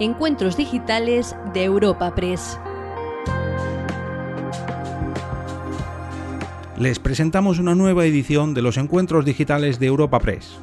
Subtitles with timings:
[0.00, 2.56] Encuentros Digitales de Europa Press.
[6.78, 10.60] Les presentamos una nueva edición de los Encuentros Digitales de Europa Press.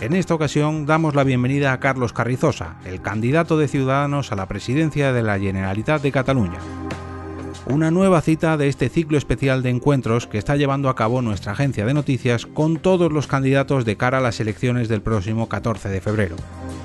[0.00, 4.46] En esta ocasión damos la bienvenida a Carlos Carrizosa, el candidato de Ciudadanos a la
[4.46, 6.60] presidencia de la Generalitat de Cataluña
[7.66, 11.52] una nueva cita de este ciclo especial de encuentros que está llevando a cabo nuestra
[11.52, 15.88] agencia de noticias con todos los candidatos de cara a las elecciones del próximo 14
[15.88, 16.36] de febrero.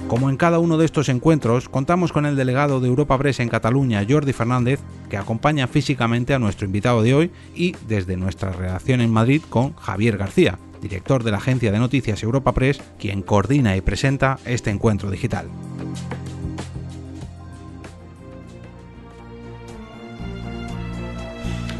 [0.09, 3.47] Como en cada uno de estos encuentros, contamos con el delegado de Europa Press en
[3.47, 9.01] Cataluña, Jordi Fernández, que acompaña físicamente a nuestro invitado de hoy, y desde nuestra redacción
[9.01, 13.77] en Madrid con Javier García, director de la agencia de noticias Europa Press, quien coordina
[13.77, 15.47] y presenta este encuentro digital.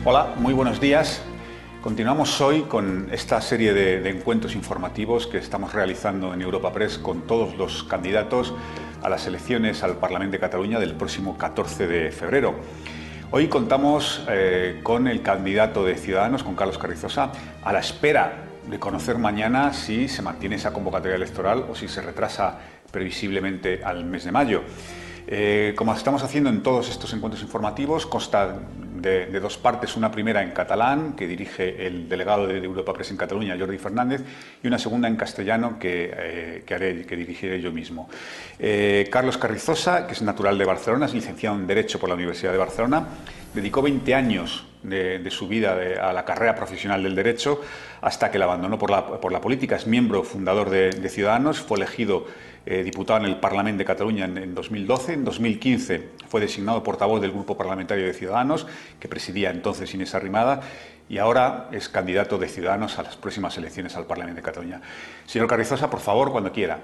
[0.06, 1.24] Hola, muy buenos días.
[1.82, 7.22] Continuamos hoy con esta serie de, encuentros informativos que estamos realizando en Europa Press con
[7.22, 8.54] todos los candidatos
[9.02, 12.56] a las elecciones al Parlamento de Cataluña del próximo 14 de febrero.
[13.32, 17.32] Hoy contamos eh, con el candidato de Ciudadanos, con Carlos Carrizosa,
[17.64, 22.02] a la espera de conocer mañana si se mantiene esa convocatoria electoral o si se
[22.02, 22.60] retrasa
[22.92, 24.64] previsiblemente al mes de mayo.
[25.32, 28.62] Eh, como estamos haciendo en todos estos encuentros informativos, consta
[28.96, 33.18] de, dos partes, una primera en catalán, que dirige el delegado de Europa Press en
[33.18, 34.24] Cataluña, Jordi Fernández,
[34.64, 38.10] y una segunda en castellano que, eh, dirigiré yo mismo.
[38.58, 42.52] Eh, Carlos Carrizosa, que es natural de Barcelona, es licenciado en Derecho por la Universidad
[42.52, 43.06] de Barcelona,
[43.54, 47.62] dedicó 20 años de, su vida a la carrera profesional del derecho
[48.02, 49.76] hasta que la abandonó por la política.
[49.76, 52.26] Es miembro fundador de, Ciudadanos, fue elegido
[52.70, 55.14] eh, diputado en el Parlamento de Cataluña en, 2012.
[55.14, 58.68] En 2015 fue designado portavoz del Grupo Parlamentario de Ciudadanos,
[59.00, 60.62] que presidía entonces Inés Arrimada,
[61.10, 64.82] y ahora es candidato de Ciudadanos a las próximas elecciones al Parlamento de Cataluña.
[65.26, 66.82] Señor Carrizosa, por favor, cuando quiera.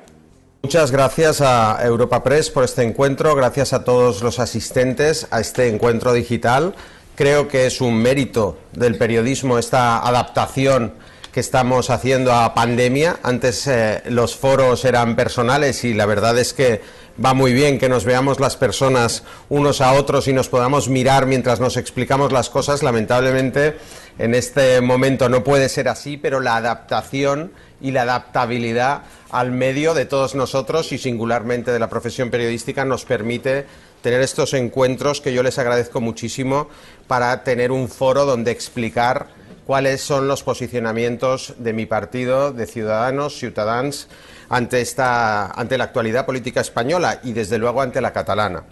[0.63, 5.67] Muchas gracias a Europa Press por este encuentro, gracias a todos los asistentes a este
[5.67, 6.73] encuentro digital.
[7.13, 10.95] Creo que es un mérito del periodismo esta adaptación
[11.35, 13.19] que estamos haciendo a pandemia.
[13.21, 16.79] Antes eh, los foros eran personales y la verdad es que
[17.23, 21.25] va muy bien que nos veamos las personas unos a otros y nos podamos mirar
[21.25, 22.83] mientras nos explicamos las cosas.
[22.83, 23.75] Lamentablemente
[24.17, 27.51] en este momento no puede ser así, pero la adaptación
[27.81, 33.03] y la adaptabilidad al medio de todos nosotros y singularmente de la profesión periodística nos
[33.03, 33.65] permite
[34.01, 36.69] tener estos encuentros que yo les agradezco muchísimo
[37.07, 39.27] para tener un foro donde explicar
[39.65, 44.07] cuáles son los posicionamientos de mi partido, de Ciudadanos, Ciudadans,
[44.49, 48.63] ante, esta, ante la actualidad política española y desde luego ante la catalana.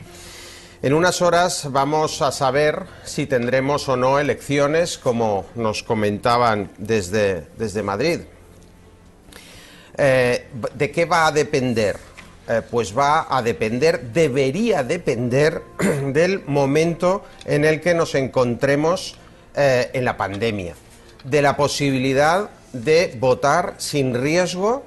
[0.82, 7.48] En unas horas vamos a saber si tendremos o no elecciones, como nos comentaban desde,
[7.58, 8.20] desde Madrid.
[9.98, 11.98] Eh, ¿De qué va a depender?
[12.50, 15.62] Eh, pues va a depender, debería depender
[16.08, 19.16] del momento en el que nos encontremos
[19.56, 20.76] eh, en la pandemia,
[21.24, 24.84] de la posibilidad de votar sin riesgo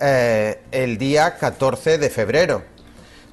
[0.00, 2.62] el día 14 de febrero.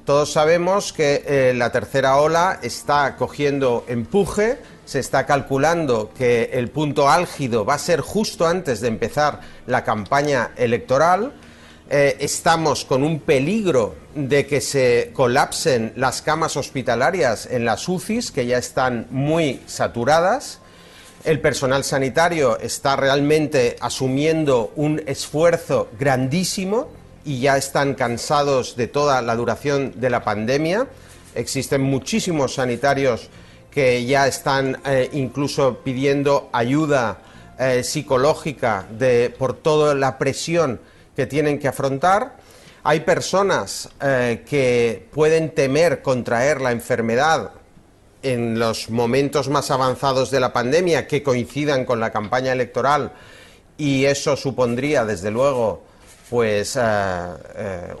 [0.04, 4.58] Todos sabemos que la tercera ola está cogiendo empuje,
[4.90, 9.84] se está calculando que el punto álgido va a ser justo antes de empezar la
[9.84, 11.32] campaña electoral.
[11.88, 18.32] Eh, estamos con un peligro de que se colapsen las camas hospitalarias en las UCIs,
[18.32, 20.59] que ya están muy saturadas.
[21.22, 26.88] El personal sanitario está realmente asumiendo un esfuerzo grandísimo
[27.26, 30.86] y ya están cansados de toda la duración de la pandemia.
[31.34, 33.28] Existen muchísimos sanitarios
[33.70, 37.18] que ya están eh, incluso pidiendo ayuda
[37.58, 40.80] eh, psicológica de, por toda la presión
[41.14, 42.38] que tienen que afrontar.
[42.82, 47.59] Hay personas eh, que pueden temer contraer la enfermedad
[48.22, 53.12] en los momentos más avanzados de la pandemia que coincidan con la campaña electoral
[53.78, 55.82] y eso supondría, desde luego,
[56.28, 56.78] pues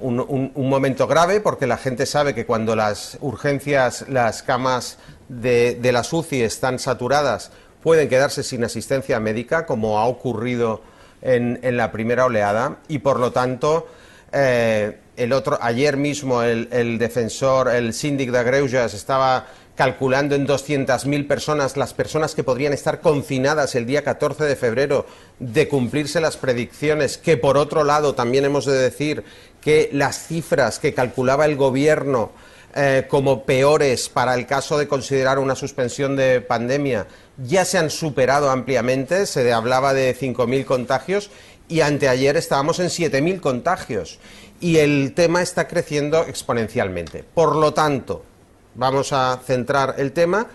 [0.00, 4.98] un, un, momento grave porque la gente sabe que cuando las urgencias, las camas
[5.30, 7.52] de, las UCI están saturadas
[7.82, 10.82] pueden quedarse sin asistencia médica, como ha ocurrido
[11.22, 13.88] en, la primera oleada, y por lo tanto,
[14.32, 19.46] eh, el otro, ayer mismo el, defensor, el síndic de Greujas, estaba
[19.80, 25.06] calculando en 200.000 personas las personas que podrían estar confinadas el día 14 de febrero
[25.38, 29.24] de cumplirse las predicciones, que por otro lado también hemos de decir
[29.62, 32.30] que las cifras que calculaba el gobierno
[32.74, 37.06] eh, como peores para el caso de considerar una suspensión de pandemia
[37.42, 39.24] ya se han superado ampliamente.
[39.24, 41.30] Se hablaba de 5.000 contagios
[41.70, 44.18] y anteayer estábamos en 7.000 contagios.
[44.62, 47.24] y el tema está creciendo exponencialmente.
[47.24, 48.26] Por lo tanto,
[48.74, 50.46] vamos a centrar el tema,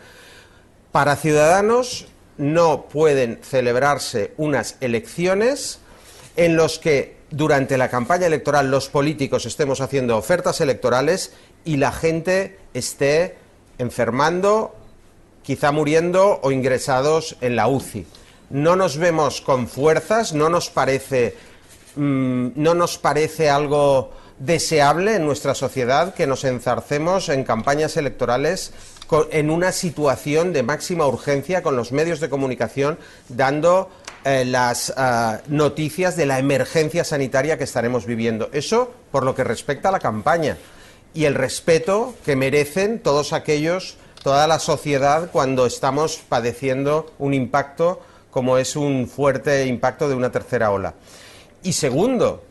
[0.92, 2.08] para Ciudadanos
[2.38, 5.80] no pueden celebrarse unas elecciones
[6.36, 11.34] en los que durante la campaña electoral los políticos estemos haciendo ofertas electorales
[11.64, 13.38] y la gente esté
[13.78, 14.76] enfermando,
[15.44, 18.06] quizá muriendo o ingresados en la UCI.
[18.50, 21.36] No nos vemos con fuerzas, no nos parece,
[21.96, 28.72] mm, no nos parece algo deseable en nuestra sociedad que nos enzarcemos en campañas electorales
[29.32, 32.98] en una situación de máxima urgencia con los medios de comunicación
[33.30, 33.90] dando
[34.26, 38.50] eh, las ah, noticias de la emergencia sanitaria que estaremos viviendo.
[38.52, 40.58] Eso por lo que respecta a la campaña
[41.14, 48.02] y el respeto que merecen todos aquellos, toda la sociedad cuando estamos padeciendo un impacto
[48.32, 50.96] como es un fuerte impacto de una tercera ola.
[51.64, 52.44] Y segundo,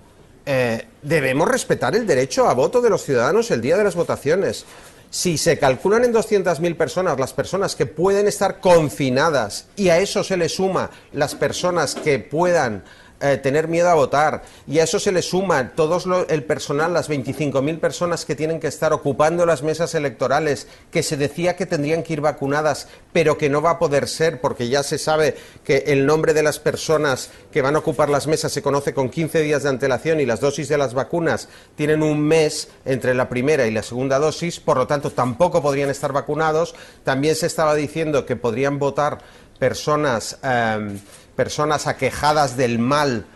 [0.47, 4.65] eh, debemos respetar el derecho a voto de los ciudadanos el día de las votaciones.
[5.11, 10.25] Si se calculan en 200.000 personas las personas que pueden estar confinadas y a eso
[10.25, 12.83] se le suma las personas que puedan
[13.21, 17.09] eh, tener miedo a votar y a eso se le suma todo el personal, las
[17.09, 22.03] 25.000 personas que tienen que estar ocupando las mesas electorales, que se decía que tendrían
[22.03, 25.85] que ir vacunadas, pero que no va a poder ser porque ya se sabe que
[25.87, 29.41] el nombre de las personas que van a ocupar las mesas se conoce con 15
[29.43, 33.67] días de antelación y las dosis de las vacunas tienen un mes entre la primera
[33.67, 36.75] y la segunda dosis, por lo tanto tampoco podrían estar vacunados.
[37.05, 39.19] También se estaba diciendo que podrían votar
[39.59, 40.39] personas.
[40.43, 40.99] Em,
[41.35, 43.27] personas aquejadas del mal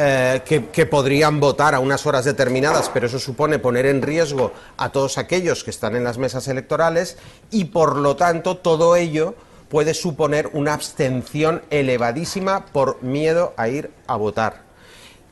[0.00, 4.90] eh, que, podrían votar a unas horas determinadas, pero eso supone poner en riesgo a
[4.90, 7.18] todos aquellos que están en las mesas electorales
[7.50, 9.34] y, por lo tanto, todo ello
[9.68, 14.62] puede suponer una abstención elevadísima por miedo a ir a votar.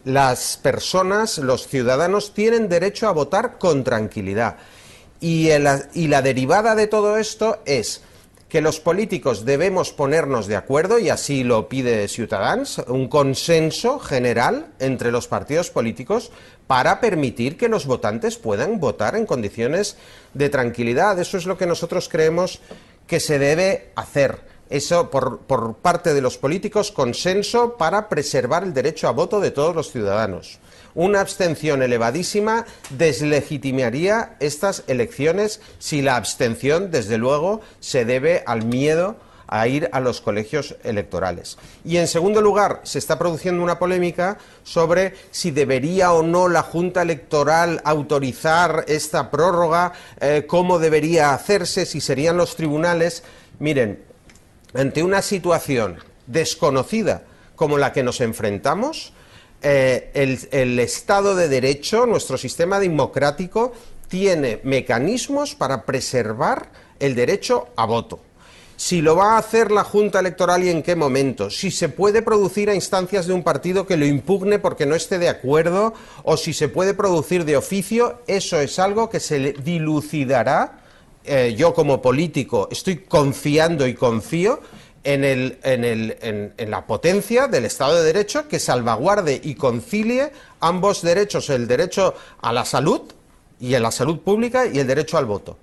[0.05, 4.57] Las personas, los ciudadanos, tienen derecho a votar con tranquilidad.
[5.21, 8.03] y la derivada de todo esto es
[8.49, 14.69] que los políticos debemos ponernos de acuerdo, y así lo pide Ciutadans, un consenso general
[14.79, 16.31] entre los partidos políticos
[16.67, 19.97] para permitir que los votantes puedan votar en condiciones
[20.35, 21.19] de tranquilidad.
[21.19, 22.61] Eso es lo que nosotros creemos
[23.07, 24.41] que se debe hacer.
[24.69, 29.53] Eso por, por parte de los políticos, consenso para preservar el derecho a voto de
[29.53, 30.61] todos los ciudadanos
[30.97, 39.17] una abstención elevadísima deslegitimaría estas elecciones si la abstención, desde luego, se debe al miedo
[39.47, 41.59] a ir a los colegios electorales.
[41.85, 46.63] Y en segundo lugar, se está produciendo una polémica sobre si debería o no la
[46.63, 53.23] Junta Electoral autorizar esta prórroga, eh, cómo debería hacerse, si serían los tribunales.
[53.59, 54.03] Miren,
[54.75, 57.23] ante una situación desconocida
[57.55, 59.13] como la que nos enfrentamos,
[59.69, 63.73] eh, el, Estado de Derecho, nuestro sistema democrático,
[64.07, 66.71] tiene mecanismos para preservar
[67.01, 68.21] el derecho a voto.
[68.77, 72.23] Si lo va a hacer la Junta Electoral y en qué momento, si se puede
[72.23, 76.37] producir a instancias de un partido que lo impugne porque no esté de acuerdo o
[76.37, 80.79] si se puede producir de oficio, eso es algo que se dilucidará.
[81.25, 84.61] Eh, yo como político estoy confiando y confío
[85.07, 91.49] en, el, en, la potencia del Estado de Derecho que salvaguarde y concilie ambos derechos,
[91.49, 93.03] el derecho a la salud
[93.61, 95.59] y a la salud pública y el derecho al voto.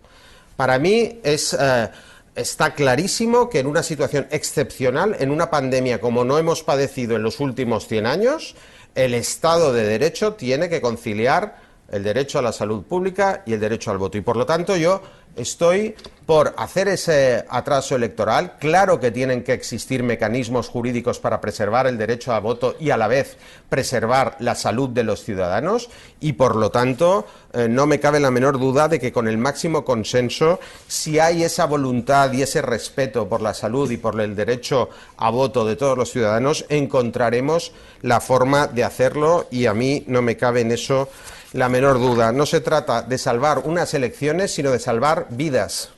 [0.56, 1.90] Para mí es, eh,
[2.36, 7.24] está clarísimo que en una situación excepcional, en una pandemia como no hemos padecido en
[7.24, 8.56] los últimos 100 años,
[8.96, 11.58] el Estado de Derecho tiene que conciliar
[11.92, 14.18] el derecho a la salud pública y el derecho al voto.
[14.18, 15.02] Y por lo tanto yo
[15.36, 18.54] estoy por hacer ese atraso electoral.
[18.60, 22.98] Claro que tienen que existir mecanismos jurídicos para preservar el derecho a voto y a
[22.98, 23.38] la vez
[23.70, 25.90] preservar la salud de los ciudadanos
[26.22, 29.38] y por lo tanto eh, no me cabe la menor duda de que con el
[29.38, 34.36] máximo consenso, si hay esa voluntad y ese respeto por la salud y por el
[34.36, 40.04] derecho a voto de todos los ciudadanos, encontraremos la forma de hacerlo y a mí
[40.08, 41.10] no me cabe en eso
[41.54, 42.32] la menor duda.
[42.32, 45.90] No se trata de salvar unas elecciones, sino de salvar vidas.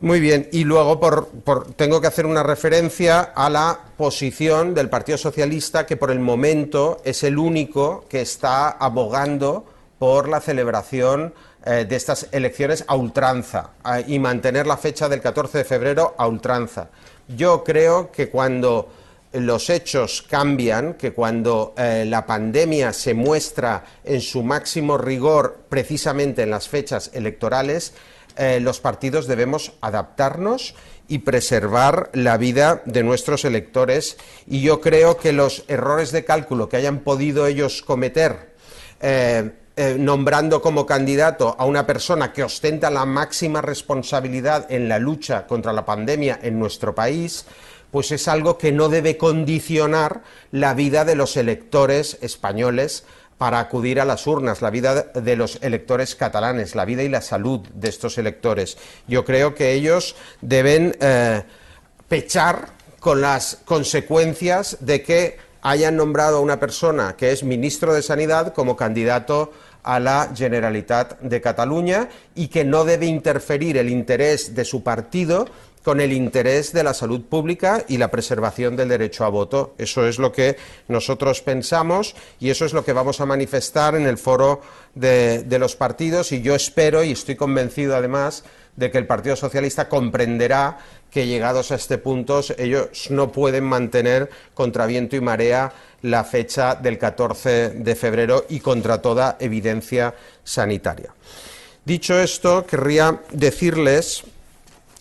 [0.00, 0.98] Muy bien, y luego
[1.76, 7.00] tengo que hacer una referencia a la posición del Partido Socialista, que por el momento
[7.04, 9.64] es el único que está abogando
[9.98, 11.32] por la celebración
[11.64, 13.70] eh, de estas elecciones a ultranza
[14.06, 16.88] y mantener la fecha del 14 de febrero a ultranza.
[17.28, 18.88] Yo creo que cuando
[19.34, 26.42] los hechos cambian, que cuando eh, la pandemia se muestra en su máximo rigor precisamente
[26.42, 27.94] en las fechas electorales,
[28.36, 30.74] eh, los partidos debemos adaptarnos
[31.06, 34.16] y preservar la vida de nuestros electores.
[34.46, 38.54] Y yo creo que los errores de cálculo que hayan podido ellos cometer
[39.76, 45.48] eh, nombrando como candidato a una persona que ostenta la máxima responsabilidad en la lucha
[45.48, 47.44] contra la pandemia en nuestro país,
[47.94, 53.04] pues es algo que no debe condicionar la vida de los electores españoles
[53.38, 57.20] para acudir a las urnas, la vida de los electores catalanes, la vida y la
[57.20, 58.78] salud de estos electores.
[59.06, 61.44] Yo creo que ellos deben eh,
[62.08, 68.02] pechar con las consecuencias de que hayan nombrado a una persona que es ministro de
[68.02, 69.52] Sanidad como candidato
[69.84, 75.46] a la Generalitat de Cataluña y que no debe interferir el interés de su partido
[75.84, 79.74] con el interés de la salud pública y la preservación del derecho a voto.
[79.76, 80.56] Eso es lo que
[80.88, 84.62] nosotros pensamos y eso es lo que vamos a manifestar en el foro
[84.94, 88.44] de, los partidos y yo espero y estoy convencido además
[88.76, 90.78] de que el Partido Socialista comprenderá
[91.10, 95.72] que llegados a este punto ellos no pueden mantener contra viento y marea
[96.02, 101.14] la fecha del 14 de febrero y contra toda evidencia sanitaria.
[101.84, 104.24] Dicho esto, querría decirles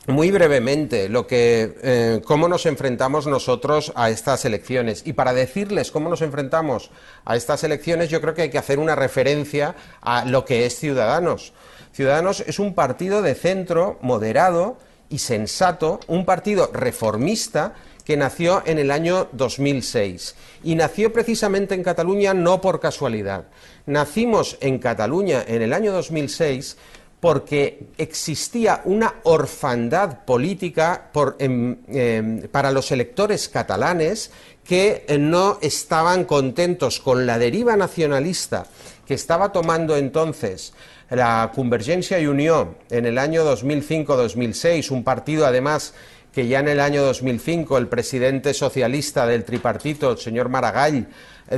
[0.08, 5.04] muy brevemente lo que, eh, cómo nos enfrentamos nosotros a estas elecciones.
[5.06, 6.92] Y para decirles cómo nos enfrentamos
[7.26, 10.78] a estas elecciones, yo creo que hay que hacer una referencia a lo que es
[10.78, 11.54] Ciudadanos.
[11.94, 14.78] Ciudadanos es un partido de centro moderado
[15.10, 20.36] y sensato, un partido reformista que nació en el año 2006.
[20.64, 23.46] Y nació precisamente en Cataluña no por casualidad.
[23.86, 26.78] Nacimos en Cataluña en el año 2006
[27.24, 34.30] porque existía una orfandad política em, em, para los electores catalanes
[34.66, 38.66] que eh, no estaban contentos con la deriva nacionalista
[39.08, 40.74] que estaba tomando entonces
[41.10, 45.94] la Convergencia y Unión en el año 2005-2006, un partido además
[46.34, 51.08] que ya en el año 2005 el presidente socialista del tripartito, el señor Maragall,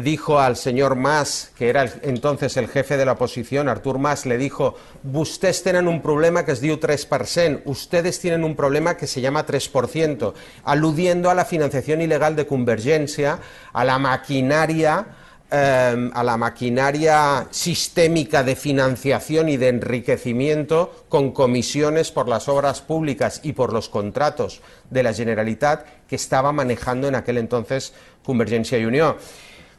[0.01, 4.37] dijo al señor Mas, que era entonces el jefe de la oposición, Artur Mas, le
[4.37, 4.75] dijo,
[5.13, 9.45] ustedes tienen un problema que es diu 3%, ustedes tienen un problema que se llama
[9.45, 10.33] 3%,
[10.63, 13.39] aludiendo a la financiación ilegal de Convergencia,
[13.73, 15.05] a la maquinaria
[15.51, 22.81] em, a la maquinaria sistémica de financiación y de enriquecimiento con comisiones por las obras
[22.81, 28.79] públicas y por los contratos de la Generalitat que estaba manejando en aquel entonces Convergencia
[28.79, 29.15] y Unión.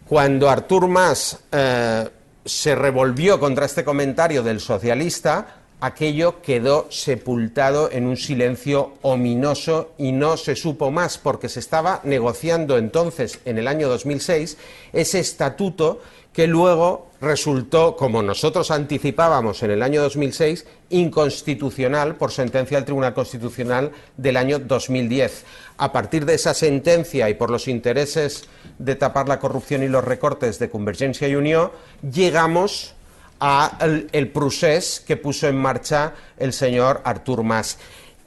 [0.08, 2.08] Cuando Artur Mas eh,
[2.44, 10.12] se revolvió contra este comentario del socialista, aquello quedó sepultado en un silencio ominoso y
[10.12, 14.56] no se supo más porque se estaba negociando entonces, en el año 2006,
[14.92, 16.00] ese estatuto
[16.36, 23.14] que luego resultó, como nosotros anticipábamos en el año 2006, inconstitucional por sentencia del Tribunal
[23.14, 25.46] Constitucional del año 2010.
[25.78, 28.44] A partir de esa sentencia y por los intereses
[28.78, 31.70] de tapar la corrupción y los recortes de Convergencia y Unión,
[32.02, 32.92] llegamos
[33.38, 37.78] al el procés que puso en marcha el señor Artur Mas.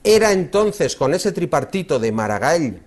[0.03, 2.81] Era entonces con ese tripartito de Maragall,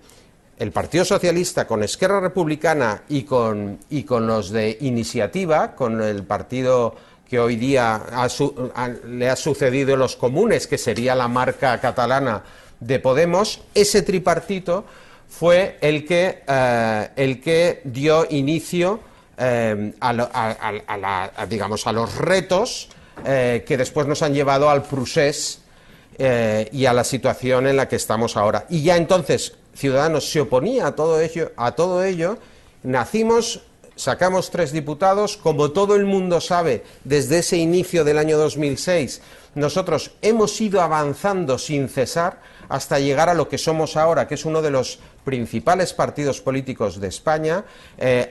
[0.59, 6.23] el Partido Socialista con Esquerra Republicana y con, y con los de Iniciativa, con el
[6.25, 6.95] partido
[7.29, 8.03] que hoy día
[9.07, 12.43] le ha sucedido los comunes, que sería la marca catalana
[12.79, 14.85] de Podemos, ese tripartito
[15.29, 19.01] fue el que, eh, el que dio inicio
[19.39, 22.91] eh, a, digamos, a los retos
[23.25, 25.61] eh, que después nos han llevado al procés
[26.19, 28.67] y a la situación en la que estamos ahora.
[28.69, 32.39] Y ya entonces, Ciudadanos se oponía a todo ello, a todo ello.
[32.83, 33.63] Nacimos,
[33.97, 39.23] sacamos tres diputados, como todo el mundo sabe, desde ese inicio del año 2006,
[39.55, 44.45] nosotros hemos ido avanzando sin cesar hasta llegar a lo que somos ahora, que es
[44.47, 47.65] uno de los principales partidos políticos de España,
[47.99, 48.31] eh,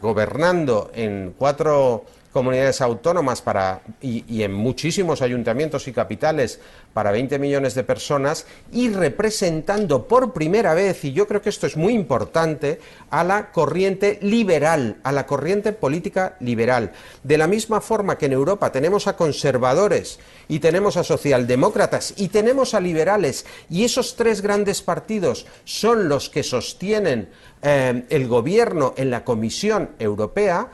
[0.00, 2.04] gobernando en cuatro
[2.34, 6.58] comunidades autónomas para, y, en muchísimos ayuntamientos y capitales
[6.92, 11.68] para 20 millones de personas y representando por primera vez, y yo creo que esto
[11.68, 16.90] es muy importante, a la corriente liberal, a la corriente política liberal.
[17.22, 22.28] De la misma forma que en Europa tenemos a conservadores y tenemos a socialdemócratas y
[22.28, 27.28] tenemos a liberales, y esos tres grandes partidos son los que sostienen
[27.62, 30.68] eh, el gobierno en la Comisión Europea,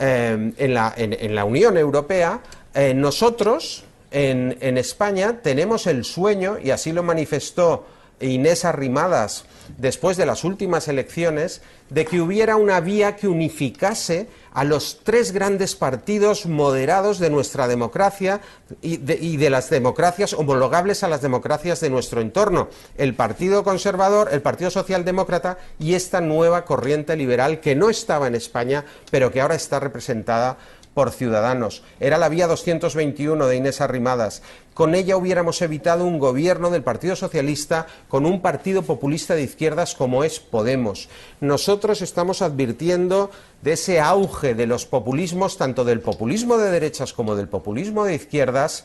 [0.00, 2.40] Em, en, la, en, la, Unión Europea,
[2.72, 7.84] eh, nosotros en, en España tenemos el sueño, y así lo manifestó
[8.20, 9.44] Inés Arrimadas
[9.76, 11.60] después de las últimas elecciones,
[11.90, 17.68] de que hubiera una vía que unificase a los tres grandes partidos moderados de nuestra
[17.68, 18.40] democracia
[18.82, 24.42] y de, las democracias homologables a las democracias de nuestro entorno, el Partido Conservador, el
[24.42, 29.54] Partido Socialdemócrata y esta nueva corriente liberal que no estaba en España, pero que ahora
[29.54, 30.58] está representada
[30.98, 31.84] por Ciudadanos.
[32.00, 34.42] Era la vía 221 de Inés Arrimadas.
[34.74, 39.94] Con ella hubiéramos evitado un gobierno del Partido Socialista con un partido populista de izquierdas
[39.94, 41.08] como es Podemos.
[41.40, 43.30] Nosotros estamos advirtiendo
[43.62, 48.16] de ese auge de los populismos, tanto del populismo de derechas como del populismo de
[48.16, 48.84] izquierdas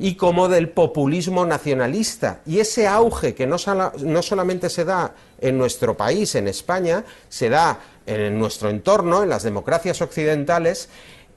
[0.00, 2.40] y como del populismo nacionalista.
[2.44, 7.78] Y ese auge que no, solamente se da en nuestro país, en España, se da
[8.06, 10.88] en nuestro entorno, en las democracias occidentales,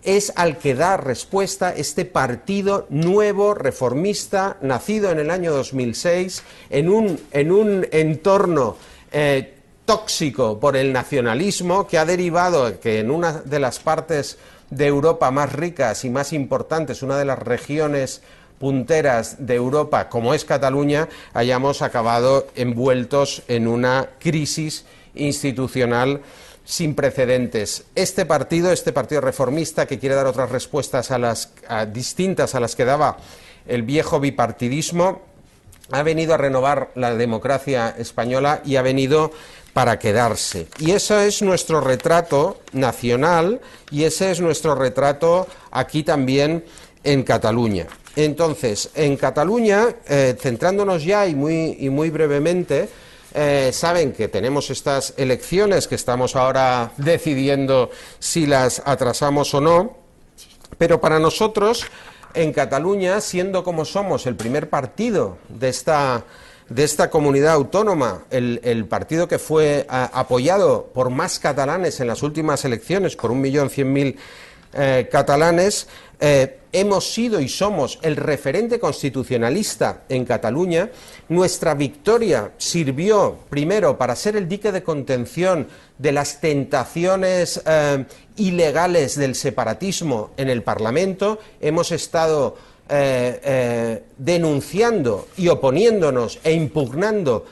[0.05, 6.89] es al que da respuesta este partido nuevo, reformista, nacido en el año 2006, en
[6.89, 8.77] un, en un entorno
[9.11, 9.53] eh,
[9.85, 14.37] tóxico por el nacionalismo, que ha derivado que en una de las partes
[14.69, 18.21] de Europa más ricas y más importantes, una de las regiones
[18.59, 26.21] punteras de Europa, como es Cataluña, hayamos acabado envueltos en una crisis institucional
[26.65, 27.85] sin precedentes.
[27.95, 31.53] Este partido, este partido reformista que quiere dar otras respuestas a las
[31.93, 33.17] distintas a las que daba
[33.67, 35.21] el viejo bipartidismo,
[35.91, 39.31] ha venido a renovar la democracia española y ha venido
[39.73, 40.67] para quedarse.
[40.79, 46.65] Y ese es nuestro retrato nacional y ese es nuestro retrato aquí también
[47.03, 47.87] en Cataluña.
[48.15, 52.87] Entonces, en Cataluña, eh, centrándonos ya y muy, y muy brevemente,
[53.35, 59.97] eh, saben que tenemos estas elecciones que estamos ahora decidiendo si las atrasamos o no,
[60.77, 61.85] pero para nosotros
[62.33, 66.23] en Cataluña, siendo como somos el primer partido de esta,
[66.69, 72.63] de esta comunidad autónoma, el, partido que fue apoyado por más catalanes en las últimas
[72.63, 74.17] elecciones, por un millón cien mil
[74.75, 75.87] eh, catalanes,
[76.19, 80.89] eh, hemos sido y somos el referente constitucionalista en Cataluña,
[81.29, 85.67] nuestra victoria sirvió primero para ser el dique de contención
[85.97, 88.05] de las tentaciones eh,
[88.35, 92.57] ilegales del separatismo en el Parlamento, hemos estado
[94.19, 97.45] denunciando y oponiéndonos e impugnando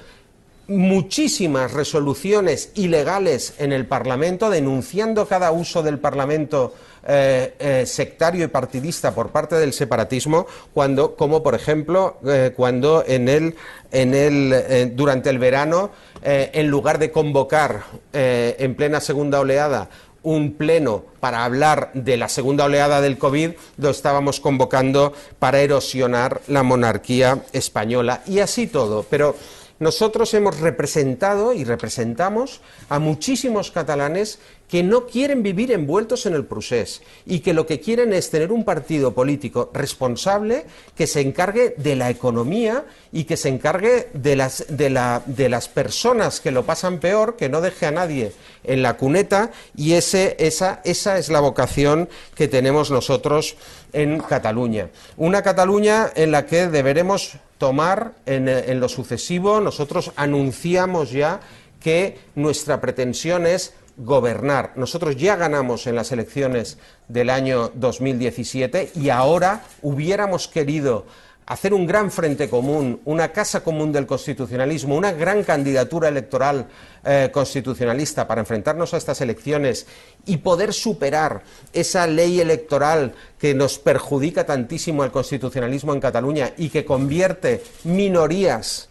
[0.68, 6.74] muchísimas resoluciones ilegales en el Parlamento, denunciando cada uso del Parlamento
[7.06, 13.04] eh, eh, sectario y partidista por parte del separatismo, cuando, como por ejemplo, eh, cuando
[13.06, 13.56] en el,
[13.92, 19.90] en el, durante el verano, en lugar de convocar en plena segunda oleada
[20.24, 26.42] un pleno para hablar de la segunda oleada del COVID, lo estábamos convocando para erosionar
[26.48, 28.22] la monarquía española.
[28.26, 29.06] Y así todo.
[29.10, 29.36] Pero
[29.80, 36.46] nosotros hemos representado y representamos a muchísimos catalanes que no quieren vivir envueltos en el
[36.46, 41.76] procés y que lo que quieren es tener un partido político responsable que se encargue
[41.78, 46.52] de la economía y que se encargue de las, de, la, de las personas que
[46.52, 48.32] lo pasan peor, que no deje a nadie
[48.64, 53.56] en la cuneta y ese, esa, esa es la vocación que tenemos nosotros
[53.92, 54.90] en Cataluña.
[55.18, 61.42] Una Cataluña en la que deberemos tomar en, en lo sucesivo, nosotros anunciamos ya
[61.80, 64.74] que nuestra pretensión es gobernar.
[64.76, 66.78] Nosotros ya ganamos en las elecciones
[67.08, 71.06] del año 2017 y ahora hubiéramos querido
[71.46, 76.68] hacer un gran frente común, una casa común del constitucionalismo, una gran candidatura electoral
[77.04, 79.86] eh, constitucionalista para enfrentarnos a estas elecciones
[80.26, 86.70] y poder superar esa ley electoral que nos perjudica tantísimo al constitucionalismo en Cataluña y
[86.70, 88.90] que convierte minorías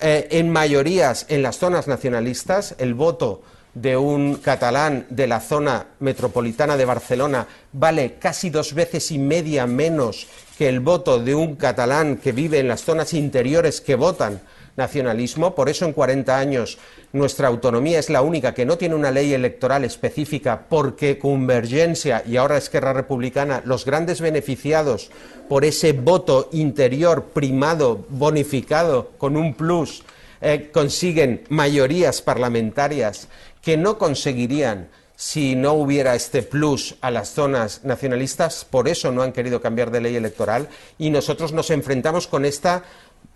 [0.00, 3.42] eh, en mayorías en las zonas nacionalistas, el voto
[3.74, 9.66] de un catalán de la zona metropolitana de Barcelona vale casi dos veces y media
[9.66, 10.26] menos
[10.58, 14.42] que el voto de un catalán que vive en las zonas interiores que votan
[14.76, 15.54] nacionalismo.
[15.54, 16.78] Por eso en 40 años
[17.12, 22.36] nuestra autonomía es la única que no tiene una ley electoral específica porque Convergencia y
[22.36, 25.10] ahora Esquerra Republicana, los grandes beneficiados
[25.48, 30.04] por ese voto interior primado, bonificado con un plus,
[30.40, 33.28] eh, consiguen mayorías parlamentarias
[33.62, 39.22] que no conseguirían si no hubiera este plus a las zonas nacionalistas, por eso no
[39.22, 42.82] han querido cambiar de ley electoral y nosotros nos enfrentamos con esta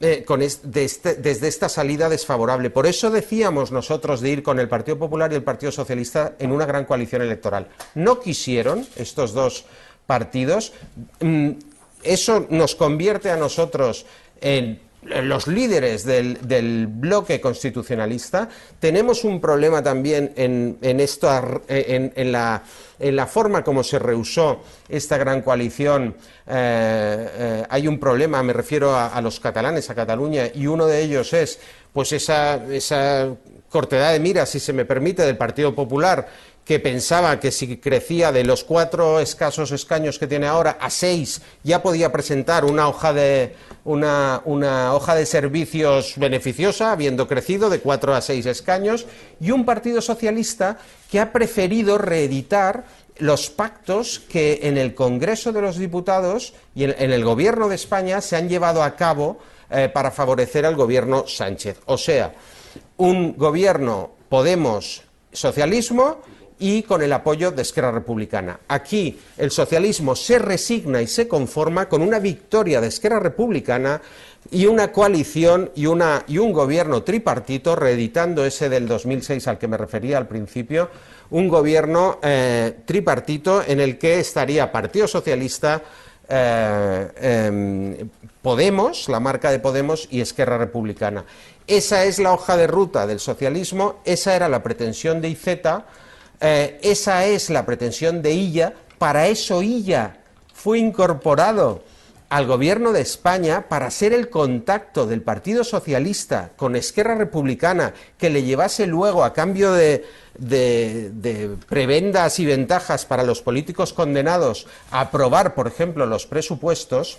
[0.01, 0.27] eh,
[0.75, 2.71] este, desde esta salida desfavorable.
[2.71, 6.53] Por eso decíamos nosotros de ir con el Partido Popular y el Partido Socialista en
[6.53, 7.69] una gran coalición electoral.
[7.95, 9.65] No quisieron estos dos
[10.07, 10.73] partidos.
[11.21, 11.53] Mm,
[12.03, 14.07] eso nos convierte a nosotros
[14.41, 14.81] en
[15.23, 21.29] los líderes del, bloque constitucionalista, tenemos un problema también en, esto,
[21.69, 26.15] en, la, forma como se rehusó esta gran coalición.
[26.47, 31.03] Eh, eh, hay un problema, me refiero a, los catalanes, a Cataluña, y uno de
[31.03, 31.59] ellos es
[31.93, 33.29] pues esa, esa
[33.71, 36.29] cortedad de mira, si se me permite, del Partido Popular,
[36.67, 41.41] que pensaba que si crecía de los cuatro escasos escaños que tiene ahora a seis,
[41.63, 47.79] ya podía presentar una hoja de, una, una hoja de servicios beneficiosa, habiendo crecido de
[47.79, 49.07] cuatro a seis escaños,
[49.41, 52.85] y un Partido Socialista que ha preferido reeditar
[53.19, 58.21] los pactos que en el Congreso de los Diputados y en, el Gobierno de España
[58.21, 59.39] se han llevado a cabo
[59.71, 61.79] eh, para favorecer al Gobierno Sánchez.
[61.87, 62.35] O sea,
[62.97, 66.19] un gobierno Podemos socialismo
[66.59, 68.61] y con el apoyo de Esquerra Republicana.
[68.69, 74.01] Aquí el socialismo se resigna y se conforma con una victoria de Esquerra Republicana
[74.51, 79.69] y una coalición y, una, y un gobierno tripartito, reeditando ese del 2006 al que
[79.69, 80.89] me refería al principio,
[81.31, 85.83] un gobierno eh, tripartito en el que estaría Partido Socialista,
[86.29, 88.07] eh, eh,
[88.43, 91.25] Podemos, la marca de Podemos y Esquerra Republicana.
[91.67, 95.49] Esa es la hoja de ruta del socialismo, esa era la pretensión de IZ,
[96.41, 100.19] eh, esa es la pretensión de Illa, para eso Illa
[100.53, 101.83] fue incorporado
[102.29, 108.31] al gobierno de España para ser el contacto del Partido Socialista con Esquerra Republicana que
[108.31, 110.05] le llevase luego a cambio de,
[111.69, 117.19] prebendas y ventajas para los políticos condenados a aprobar, por ejemplo, los presupuestos,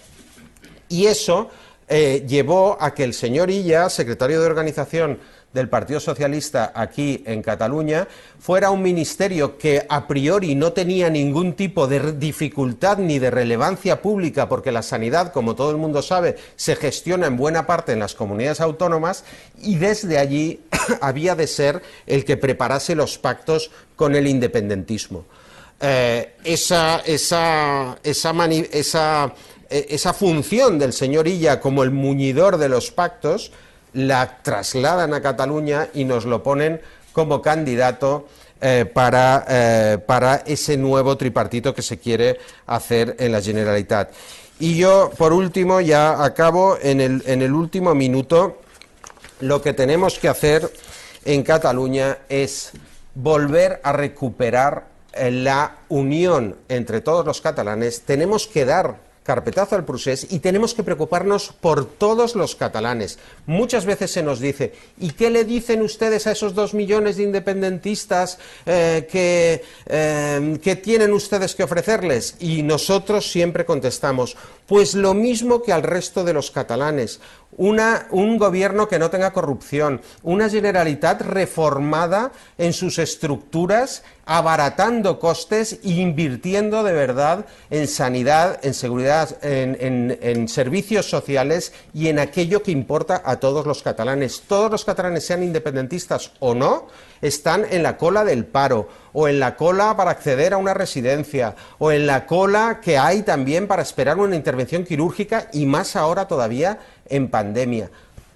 [0.89, 1.49] y eso
[1.87, 5.19] eh, llevó a que el señor Illa, secretario de organización
[5.57, 8.07] del Partido Socialista aquí en Cataluña,
[8.39, 14.01] fuera un ministerio que a priori no tenía ningún tipo de dificultad ni de relevancia
[14.01, 17.99] pública, porque la sanidad, como todo el mundo sabe, se gestiona en buena parte en
[17.99, 19.23] las comunidades autónomas,
[19.61, 20.61] y desde allí
[21.01, 25.25] había de ser el que preparase los pactos con el independentismo.
[25.79, 29.33] Eh, esa, esa, esa,
[29.69, 33.51] eh, esa función del señor Illa como el muñidor de los pactos
[33.97, 36.79] la trasladan a Cataluña y nos lo ponen
[37.13, 38.27] como candidato
[38.61, 44.11] eh, para, eh, para, ese nuevo tripartito que se quiere hacer en la Generalitat.
[44.59, 48.61] Y yo, por último, ya acabo en el, en el último minuto,
[49.39, 50.71] lo que tenemos que hacer
[51.25, 52.71] en Cataluña es
[53.15, 60.25] volver a recuperar la unión entre todos los catalanes, tenemos que dar carpetazo al procés
[60.31, 63.19] y tenemos que preocuparnos por todos los catalanes.
[63.45, 67.23] Muchas veces se nos dice, ¿y qué le dicen ustedes a esos dos millones de
[67.23, 72.37] independentistas eh, que, eh, que tienen ustedes que ofrecerles?
[72.39, 77.19] Y nosotros siempre contestamos, pues lo mismo que al resto de los catalanes.
[77.57, 85.89] Un gobierno que no tenga corrupción, una generalitat reformada en sus estructuras, abaratando costes e
[85.89, 92.61] invirtiendo de verdad en sanidad, en seguridad, en, en, en, servicios sociales y en aquello
[92.61, 94.43] que importa a todos los catalanes.
[94.47, 96.87] Todos los catalanes, sean independentistas o no,
[97.21, 101.55] están en la cola del paro, o en la cola para acceder a una residencia,
[101.79, 106.27] o en la cola que hay también para esperar una intervención quirúrgica y más ahora
[106.27, 107.89] todavía en pandemia.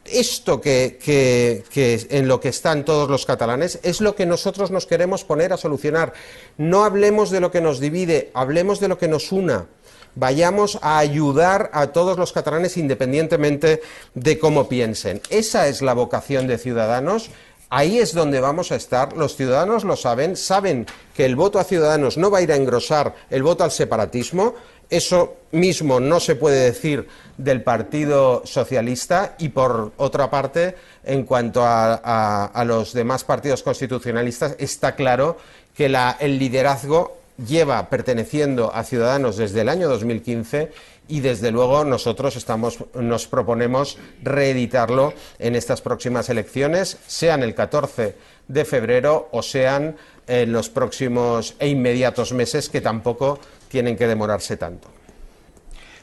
[0.06, 4.72] Esto que, que, que, en lo que están todos los catalanes es lo que nosotros
[4.72, 6.14] nos queremos poner a solucionar.
[6.58, 9.68] No hablemos de lo que nos divide, hablemos de lo que nos una.
[10.16, 13.82] Vayamos a ayudar a todos los catalanes independientemente
[14.14, 15.22] de cómo piensen.
[15.30, 17.30] Esa es la vocación de Ciudadanos.
[17.70, 19.16] Ahí es donde vamos a estar.
[19.16, 20.86] Los ciudadanos lo saben, saben
[21.16, 24.56] que el voto a Ciudadanos no va a ir a engrosar el voto al separatismo.
[24.92, 30.76] Eso mismo no se puede decir del Partido Socialista y, por otra parte,
[31.06, 35.38] en cuanto a, los demás partidos constitucionalistas, está claro
[35.74, 40.74] que el liderazgo lleva perteneciendo a Ciudadanos desde el año 2015
[41.08, 48.16] y desde luego nosotros estamos, nos proponemos reeditarlo en estas próximas elecciones, sean el 14
[48.50, 49.96] de febrero o sean
[50.28, 53.40] en los próximos e inmediatos meses que tampoco
[53.72, 54.90] tienen que demorarse tanto.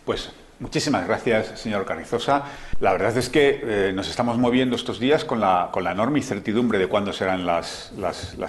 [0.06, 2.44] Pues muchísimas gracias, señor Carrizosa.
[2.80, 6.86] La verdad es que eh, nos estamos moviendo estos días con la, enorme incertidumbre de
[6.86, 7.92] cuándo serán las,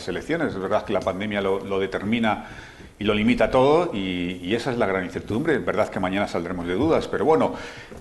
[0.08, 0.54] elecciones.
[0.54, 2.48] Es verdad que la pandemia lo determina
[3.00, 5.56] y lo limita todo y, y, esa es la gran incertidumbre.
[5.56, 7.54] Es verdad que mañana saldremos de dudas, pero bueno,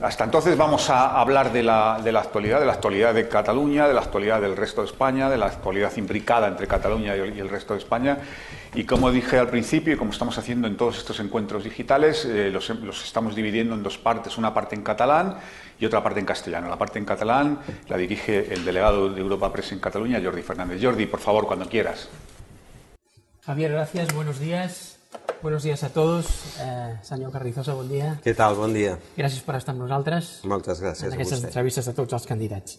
[0.02, 3.86] hasta entonces vamos a hablar de la, de la actualidad, de la actualidad de Cataluña,
[3.86, 7.36] de la actualidad del resto de España, de la actualidad imbricada entre Cataluña y el,
[7.36, 8.18] y el resto de España.
[8.74, 12.50] Y como dije al principio y como estamos haciendo en todos estos encuentros digitales, eh,
[12.50, 15.36] los, los estamos dividiendo en dos partes, una parte en catalán
[15.78, 16.68] y otra parte en castellano.
[16.68, 20.80] La parte en catalán la dirige el delegado de Europa Press en Cataluña, Jordi Fernández.
[20.82, 22.08] Jordi, por favor, cuando quieras.
[23.48, 24.14] Javier, gracias.
[24.14, 24.98] Buenos días.
[25.40, 26.58] Buenos días a tots.
[26.60, 28.18] Eh, senyor Carrizosa, bon dia.
[28.20, 28.58] Què tal?
[28.60, 28.98] Bon dia.
[29.16, 30.42] Gràcies per estar amb nosaltres.
[30.44, 32.76] Moltes gràcies en aquestes a entrevistes a tots els candidats.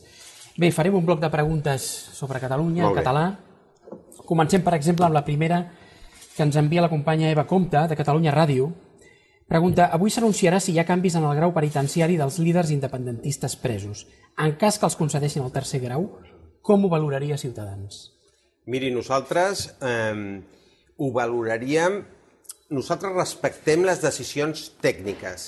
[0.62, 3.24] Bé, farem un bloc de preguntes sobre Catalunya, en català.
[4.30, 5.58] Comencem, per exemple, amb la primera
[6.36, 8.70] que ens envia la companya Eva Comte, de Catalunya Ràdio.
[9.50, 14.06] Pregunta, avui s'anunciarà si hi ha canvis en el grau penitenciari dels líders independentistes presos.
[14.38, 16.06] En cas que els concedeixin el tercer grau,
[16.62, 18.12] com ho valoraria Ciutadans?
[18.70, 20.46] Miri, nosaltres eh,
[21.00, 22.02] ho valoraríem...
[22.70, 25.48] Nosaltres respectem les decisions tècniques.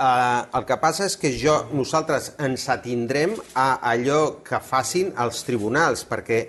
[0.00, 5.42] Eh, el que passa és que jo, nosaltres ens atindrem a allò que facin els
[5.44, 6.46] tribunals, perquè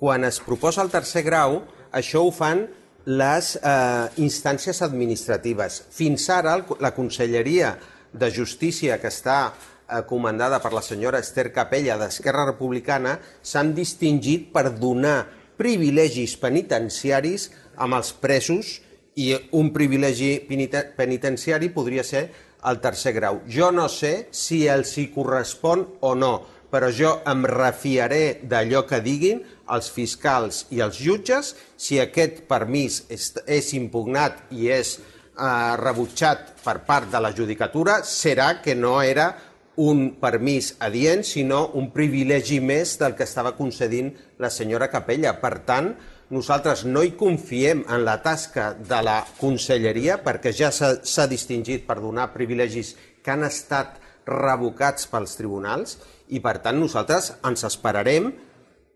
[0.00, 1.58] quan es proposa el tercer grau,
[1.92, 2.64] això ho fan
[3.04, 5.82] les eh, instàncies administratives.
[5.92, 7.74] Fins ara, el- la Conselleria
[8.12, 14.48] de Justícia, que està eh, comandada per la senyora Esther Capella d'Esquerra Republicana, s'han distingit
[14.56, 15.26] per donar
[15.60, 18.78] privilegis penitenciaris amb els presos
[19.18, 22.28] i un privilegi peniten- penitenciari podria ser
[22.68, 23.42] el tercer grau.
[23.46, 26.32] Jo no sé si els hi correspon o no,
[26.70, 29.40] però jo em refiaré d'allò que diguin
[29.72, 31.54] els fiscals i els jutges.
[31.76, 38.58] Si aquest permís és impugnat i és eh, rebutjat per part de la judicatura, serà
[38.62, 39.32] que no era
[39.78, 44.10] un permís adient, sinó un privilegi més del que estava concedint
[44.42, 45.36] la senyora Capella.
[45.38, 45.92] Per tant,
[46.30, 52.00] nosaltres no hi confiem en la tasca de la conselleria perquè ja s'ha distingit per
[52.02, 53.96] donar privilegis que han estat
[54.28, 55.96] revocats pels tribunals
[56.28, 58.28] i per tant nosaltres ens esperarem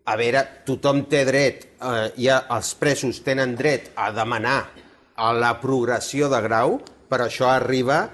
[0.05, 4.65] a veure, tothom té dret, eh, ja els presos tenen dret a demanar
[5.15, 8.09] a la progressió de grau, però això arriba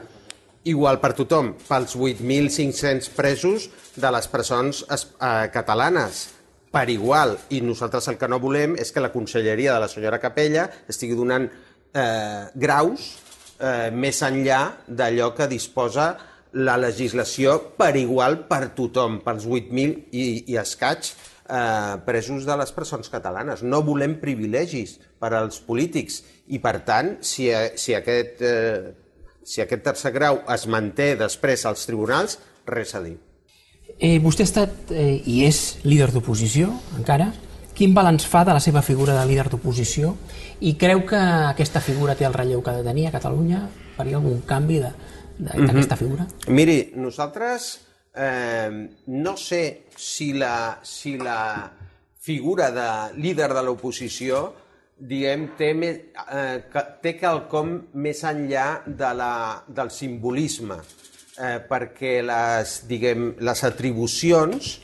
[0.70, 6.28] igual per tothom, pels 8.500 presos de les presons es- eh, catalanes,
[6.72, 7.38] per igual.
[7.50, 11.18] I nosaltres el que no volem és que la conselleria de la senyora Capella estigui
[11.18, 13.12] donant eh, graus
[13.60, 16.14] eh, més enllà d'allò que disposa
[16.54, 21.12] la legislació per igual per tothom, pels 8.000 i, i escaig
[21.50, 23.64] eh, presos de les presons catalanes.
[23.64, 28.94] No volem privilegis per als polítics i, per tant, si, si, aquest, eh,
[29.46, 33.18] si aquest tercer grau es manté després als tribunals, res a dir.
[34.00, 37.34] Eh, vostè ha estat eh, i és líder d'oposició, encara.
[37.76, 40.14] Quin balanç fa de la seva figura de líder d'oposició
[40.68, 43.66] i creu que aquesta figura té el relleu que ha de tenir a Catalunya?
[43.98, 44.94] Faria algun canvi de-
[45.38, 46.28] de- d'aquesta figura?
[46.48, 47.80] Miri, nosaltres
[48.16, 51.72] eh, no sé si la, si la
[52.20, 54.54] figura de líder de l'oposició
[55.00, 55.90] diguem, té, me,
[56.32, 56.64] eh,
[57.02, 60.76] té quelcom més enllà de la, del simbolisme,
[61.40, 64.76] eh, perquè les, diguem, les atribucions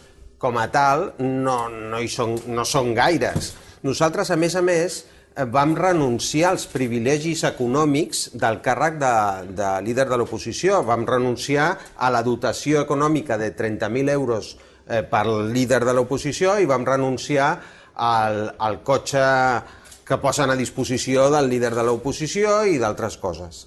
[0.41, 3.53] com a tal no, no, hi són, no són gaires.
[3.85, 4.97] Nosaltres, a més a més,
[5.35, 9.15] eh, vam renunciar als privilegis econòmics del càrrec de,
[9.57, 10.81] de líder de l'oposició.
[10.87, 14.55] Vam renunciar a la dotació econòmica de 30.000 euros
[14.87, 17.49] eh, per líder de l'oposició i vam renunciar
[17.95, 19.23] al, al cotxe
[20.05, 23.65] que posen a disposició del líder de l'oposició i d'altres coses.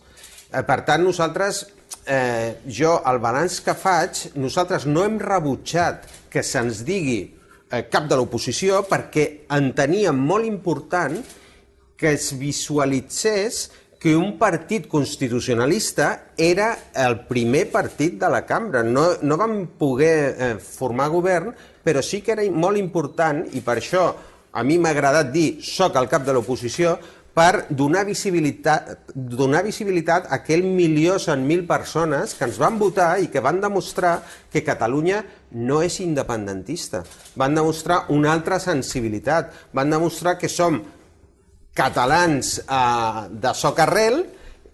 [0.53, 1.67] Eh, per tant, nosaltres,
[2.07, 8.09] eh, jo, el balanç que faig, nosaltres no hem rebutjat que se'ns digui eh, cap
[8.09, 11.19] de l'oposició perquè enteníem molt important
[11.99, 18.85] que es visualitzés que un partit constitucionalista era el primer partit de la cambra.
[18.87, 21.51] No, no vam poder eh, formar govern,
[21.83, 24.05] però sí que era molt important, i per això
[24.55, 26.95] a mi m'ha agradat dir soc el cap de l'oposició,
[27.39, 33.13] per donar visibilitat, donar visibilitat a aquell milió cent mil persones que ens van votar
[33.23, 34.17] i que van demostrar
[34.51, 35.21] que Catalunya
[35.55, 37.05] no és independentista.
[37.39, 40.81] Van demostrar una altra sensibilitat, van demostrar que som
[41.79, 44.25] catalans eh, de soc arrel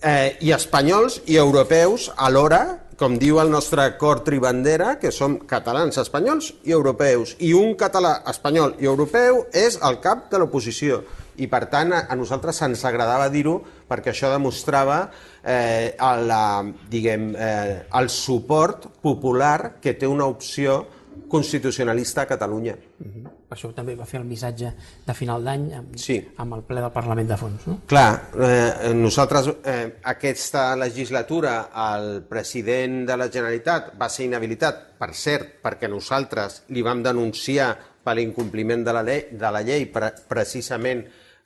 [0.00, 2.62] eh, i espanyols i europeus alhora,
[2.96, 7.34] com diu el nostre cor tribandera, que som catalans, espanyols i europeus.
[7.44, 11.02] I un català espanyol i europeu és el cap de l'oposició.
[11.42, 15.10] I per tant, a, nosaltres ens agradava dir-ho perquè això demostrava
[15.42, 16.42] eh, el, la,
[16.90, 20.84] diguem, eh, el suport popular que té una opció
[21.30, 22.74] constitucionalista a Catalunya.
[22.74, 24.70] Per això també va fer el missatge
[25.06, 26.16] de final d'any amb, Sí.
[26.42, 27.66] amb el ple del Parlament de fons.
[27.66, 27.78] No?
[27.86, 35.14] Clar, eh, nosaltres, eh, aquesta legislatura, el president de la Generalitat va ser inhabilitat, per
[35.14, 40.12] cert, perquè nosaltres li vam denunciar per l'incompliment de, la llei, de la llei pre
[40.28, 41.04] precisament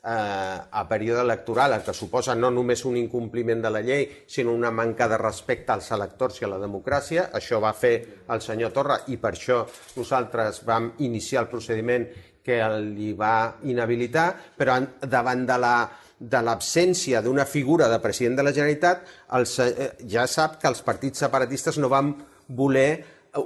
[0.08, 4.70] a període electoral, el que suposa no només un incompliment de la llei, sinó una
[4.70, 7.28] manca de respecte als electors i a la democràcia.
[7.36, 9.64] Això va fer el senyor Torra i per això
[9.96, 12.08] nosaltres vam iniciar el procediment
[12.48, 15.74] que li va inhabilitar, però davant de la
[16.18, 19.04] de l'absència d'una figura de president de la Generalitat,
[19.38, 22.08] el, se- eh, ja sap que els partits separatistes no van
[22.48, 23.04] voler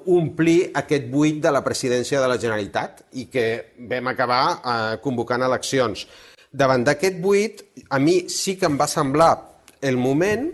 [0.09, 5.43] omplir aquest buit de la presidència de la Generalitat i que vam acabar eh, convocant
[5.45, 6.07] eleccions.
[6.53, 9.33] Davant d'aquest buit, a mi sí que em va semblar
[9.81, 10.51] el moment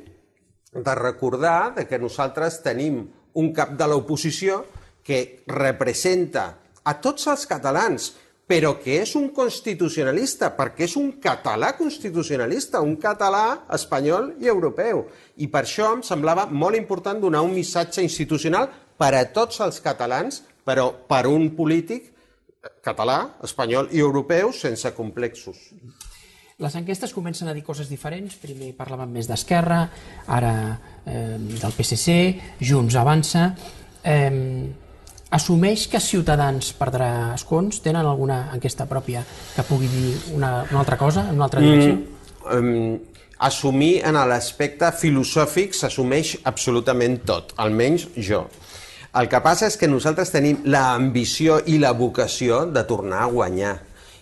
[0.72, 3.00] de recordar de que nosaltres tenim
[3.34, 4.60] un cap de l'oposició
[5.02, 6.44] que representa
[6.86, 8.12] a tots els catalans,
[8.46, 15.02] però que és un constitucionalista, perquè és un català constitucionalista, un català espanyol i europeu.
[15.42, 19.82] I per això em semblava molt important donar un missatge institucional per a tots els
[19.82, 22.14] catalans, però per un polític
[22.82, 25.70] català, espanyol i europeu sense complexos.
[26.58, 28.34] Les enquestes comencen a dir coses diferents.
[28.42, 29.84] Primer parlaven més d'Esquerra,
[30.26, 30.54] ara
[31.06, 32.16] eh, del PSC,
[32.58, 33.52] Junts avança.
[34.02, 34.66] Eh,
[35.30, 37.78] assumeix que Ciutadans perdrà escons?
[37.84, 39.22] Tenen alguna enquesta pròpia
[39.54, 41.94] que pugui dir una, una altra cosa, en una altra direcció?
[41.94, 48.48] Mm, um, assumir en l'aspecte filosòfic s'assumeix absolutament tot, almenys jo.
[49.16, 53.78] El que passa és que nosaltres tenim l'ambició i la vocació de tornar a guanyar.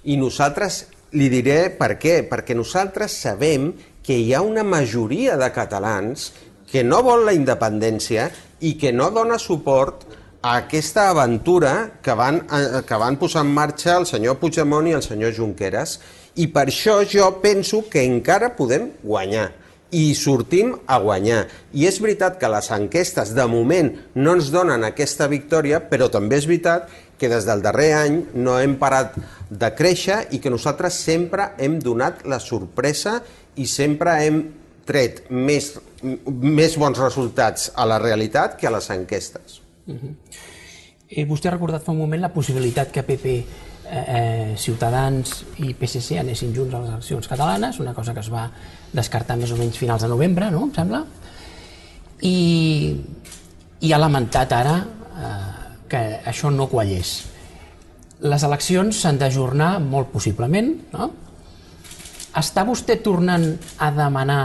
[0.07, 0.85] I nosaltres
[1.18, 2.20] li diré per què.
[2.31, 3.72] Perquè nosaltres sabem
[4.07, 6.31] que hi ha una majoria de catalans
[6.70, 8.31] que no vol la independència
[8.62, 10.07] i que no dona suport
[10.46, 14.94] a aquesta aventura que van, eh, que van posar en marxa el senyor Puigdemont i
[14.94, 15.99] el senyor Junqueras.
[16.37, 19.51] I per això jo penso que encara podem guanyar
[19.96, 21.46] i sortim a guanyar.
[21.72, 26.37] I és veritat que les enquestes de moment no ens donen aquesta victòria, però també
[26.37, 29.16] és veritat que des del darrer any no hem parat
[29.48, 33.22] de créixer i que nosaltres sempre hem donat la sorpresa
[33.56, 34.42] i sempre hem
[34.87, 39.62] tret més, més bons resultats a la realitat que a les enquestes.
[39.87, 40.14] Uh -huh.
[41.09, 43.44] eh, vostè ha recordat fa un moment la possibilitat que PP,
[43.90, 48.31] eh, eh, Ciutadans i PSC anessin junts a les eleccions catalanes, una cosa que es
[48.33, 48.49] va
[48.92, 51.05] descartar més o menys finals de novembre, no?, em sembla.
[52.27, 52.37] I,
[53.81, 55.57] i ha lamentat ara eh,
[55.88, 57.16] que això no quallés.
[58.27, 61.11] Les eleccions s'han d'ajornar molt possiblement, no?
[62.37, 63.44] Està vostè tornant
[63.81, 64.40] a demanar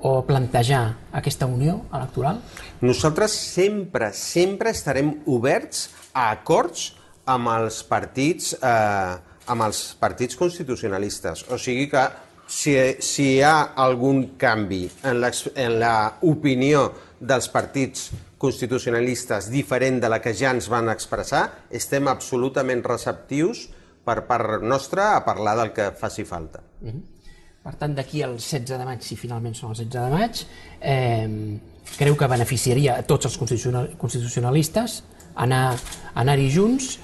[0.00, 2.40] o plantejar aquesta unió electoral?
[2.80, 6.94] Nosaltres sempre, sempre estarem oberts a acords
[7.34, 9.14] amb els partits, eh,
[9.50, 11.46] amb els partits constitucionalistes.
[11.50, 12.04] O sigui que
[12.50, 16.88] si, si hi ha algun canvi en l'opinió
[17.20, 23.68] dels partits constitucionalistes diferent de la que ja ens van expressar, estem absolutament receptius
[24.04, 26.62] per part nostra a parlar del que faci falta.
[26.80, 27.02] Mm -hmm.
[27.62, 30.46] Per tant, d'aquí al 16 de maig, si finalment són el 16 de maig,
[30.80, 31.28] eh,
[31.98, 35.02] creu que beneficiaria a tots els constitucionalistes
[35.34, 35.80] anar-hi
[36.14, 36.98] anar junts?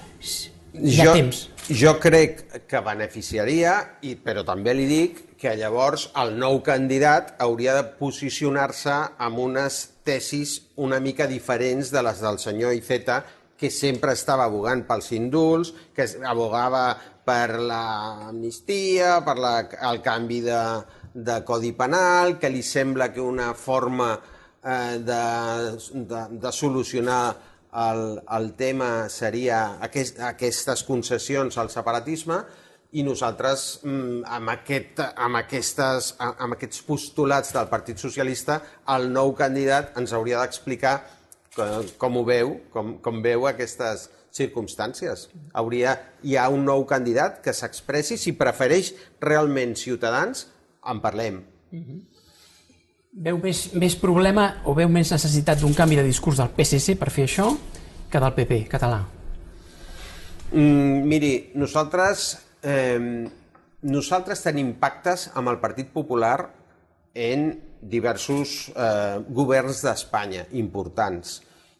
[0.76, 1.42] Hi ha jo, temps.
[1.66, 3.76] Jo crec que beneficiaria,
[4.07, 8.94] i, però també li dic que llavors el nou candidat hauria de posicionar-se
[9.26, 13.22] amb unes tesis una mica diferents de les del senyor Iceta,
[13.57, 16.90] que sempre estava abogant pels indults, que abogava
[17.26, 19.55] per l'amnistia, per la,
[19.90, 20.62] el canvi de,
[21.12, 25.22] de codi penal, que li sembla que una forma eh, de,
[26.07, 28.04] de, de solucionar el,
[28.38, 32.40] el tema seria aquest, aquestes concessions al separatisme,
[32.96, 38.60] i nosaltres, mm, amb, aquest, amb, aquestes, amb aquests postulats del Partit Socialista,
[38.94, 40.96] el nou candidat ens hauria d'explicar
[41.98, 45.26] com ho veu, com, com veu aquestes circumstàncies.
[45.56, 48.92] Hauria, hi ha un nou candidat que s'expressi, si prefereix
[49.24, 50.46] realment Ciutadans,
[50.86, 51.40] en parlem.
[51.70, 52.15] Mm -hmm.
[53.16, 57.09] Veu més, més problema o veu més necessitat d'un canvi de discurs del PSC per
[57.09, 57.46] fer això
[58.12, 58.98] que del PP català?
[60.52, 62.26] Mm, miri, nosaltres
[62.61, 63.24] eh,
[63.88, 66.50] nosaltres tenim pactes amb el Partit Popular
[67.16, 67.48] en
[67.81, 71.38] diversos eh, governs d'Espanya importants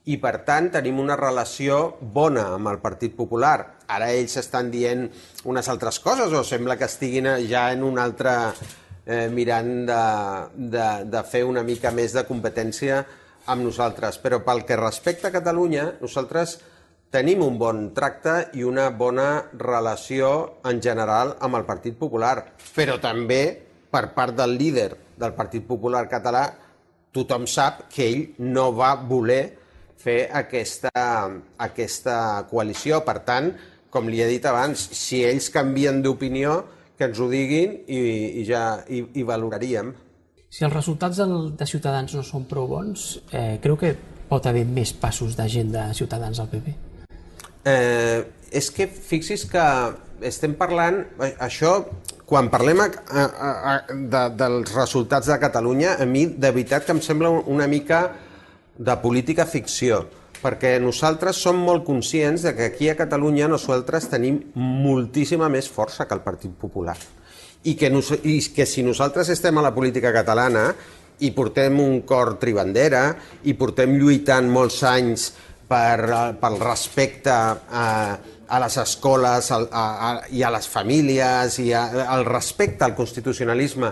[0.09, 3.59] i per tant tenim una relació bona amb el Partit Popular.
[3.93, 5.05] Ara ells estan dient
[5.45, 8.37] unes altres coses o sembla que estiguin ja en un altre
[9.07, 10.03] eh, mirant de,
[10.75, 13.05] de, de fer una mica més de competència
[13.47, 14.19] amb nosaltres.
[14.19, 16.59] Però pel que respecta a Catalunya, nosaltres
[17.15, 22.35] tenim un bon tracte i una bona relació en general amb el Partit Popular,
[22.75, 23.43] però també
[23.91, 26.49] per part del líder del Partit Popular català
[27.17, 29.45] tothom sap que ell no va voler
[29.97, 30.93] fer aquesta,
[31.57, 32.19] aquesta
[32.51, 33.01] coalició.
[33.07, 33.53] Per tant,
[33.91, 36.59] com li he dit abans, si ells canvien d'opinió,
[36.97, 38.01] que ens ho diguin i,
[38.41, 39.93] i ja i, i valoraríem.
[40.49, 43.93] Si els resultats del, de Ciutadans no són prou bons, eh, creu que
[44.31, 46.75] pot haver més passos de gent de Ciutadans al PP?
[47.67, 48.25] Eh,
[48.57, 49.65] és que fixis que
[50.25, 51.03] estem parlant,
[51.45, 51.73] això,
[52.27, 53.25] quan parlem a, a,
[53.73, 58.07] a, de, dels resultats de Catalunya, a mi de veritat que em sembla una mica
[58.79, 60.05] de política ficció,
[60.43, 66.07] perquè nosaltres som molt conscients de que aquí a Catalunya nosaltres tenim moltíssima més força
[66.07, 66.97] que el Partit Popular.
[67.67, 70.69] I que, nos, I que si nosaltres estem a la política catalana
[71.25, 73.09] i portem un cor tribandera
[73.49, 75.31] i portem lluitant molts anys
[75.67, 77.87] per, pel respecte a,
[78.47, 82.95] a les escoles a, a, a, i a les famílies i a, al respecte al
[82.95, 83.91] constitucionalisme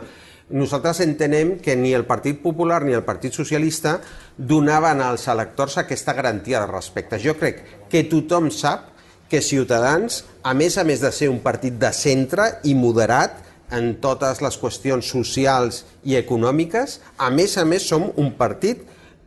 [0.51, 3.97] nosaltres entenem que ni el Partit Popular ni el Partit Socialista
[4.37, 7.20] donaven als electors aquesta garantia de respecte.
[7.22, 8.91] Jo crec que tothom sap
[9.30, 13.41] que Ciutadans, a més a més de ser un partit de centre i moderat
[13.74, 18.85] en totes les qüestions socials i econòmiques, a més a més som un partit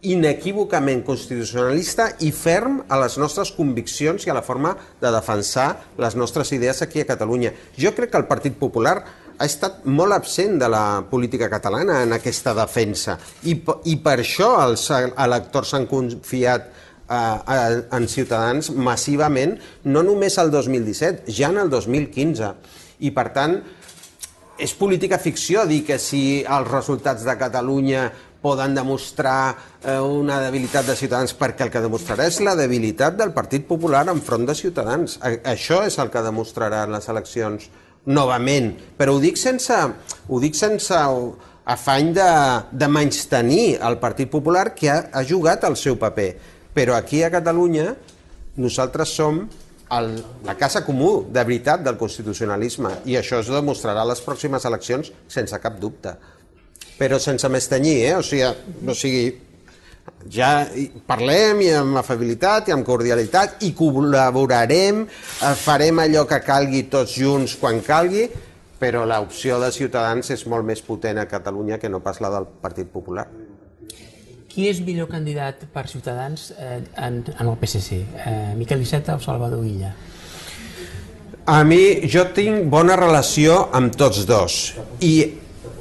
[0.07, 6.15] inequívocament constitucionalista i ferm a les nostres conviccions i a la forma de defensar les
[6.15, 7.53] nostres idees aquí a Catalunya.
[7.75, 9.01] Jo crec que el Partit Popular
[9.37, 13.53] ha estat molt absent de la política catalana en aquesta defensa i,
[13.85, 16.69] i per això els electors han confiat
[17.09, 22.53] eh, en Ciutadans massivament, no només el 2017, ja en el 2015.
[23.05, 23.59] I per tant,
[24.57, 28.07] és política ficció dir que si els resultats de Catalunya
[28.41, 33.33] poden demostrar eh, una debilitat de Ciutadans perquè el que demostrarà és la debilitat del
[33.37, 35.19] Partit Popular enfront de Ciutadans.
[35.21, 37.69] Això és el que demostraran les eleccions
[38.07, 39.75] novament, però ho dic sense,
[40.27, 40.97] ho dic sense
[41.67, 42.27] afany de,
[42.71, 46.31] de menys tenir el Partit Popular que ha, ha jugat el seu paper.
[46.77, 47.91] Però aquí a Catalunya
[48.57, 49.43] nosaltres som
[49.91, 50.09] el,
[50.47, 55.11] la casa comú de veritat del constitucionalisme i això es demostrarà a les pròximes eleccions
[55.31, 56.15] sense cap dubte.
[56.97, 58.15] Però sense més tenyir, eh?
[58.17, 58.47] o sigui,
[58.87, 59.25] o sigui
[60.31, 60.67] ja
[61.07, 67.15] parlem i amb afabilitat i amb cordialitat i col·laborarem, eh, farem allò que calgui tots
[67.17, 68.27] junts quan calgui,
[68.79, 72.45] però l'opció de Ciutadans és molt més potent a Catalunya que no pas la del
[72.61, 73.27] Partit Popular.
[74.47, 77.97] Qui és millor candidat per Ciutadans eh, en, en el PSC?
[78.25, 79.93] Eh, Miquel Iceta o Salvador Illa?
[81.47, 85.13] A mi, jo tinc bona relació amb tots dos i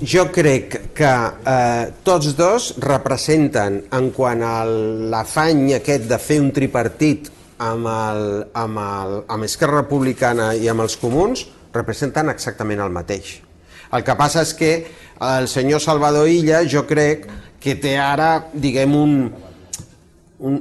[0.03, 6.51] jo crec que eh, tots dos representen, en quant a l'afany aquest de fer un
[6.55, 8.23] tripartit amb, el,
[8.53, 13.39] amb, el, amb Esquerra Republicana i amb els comuns, representen exactament el mateix.
[13.95, 14.73] El que passa és que
[15.23, 17.27] el senyor Salvador Illa jo crec
[17.63, 19.15] que té ara, diguem, un,
[20.41, 20.61] un,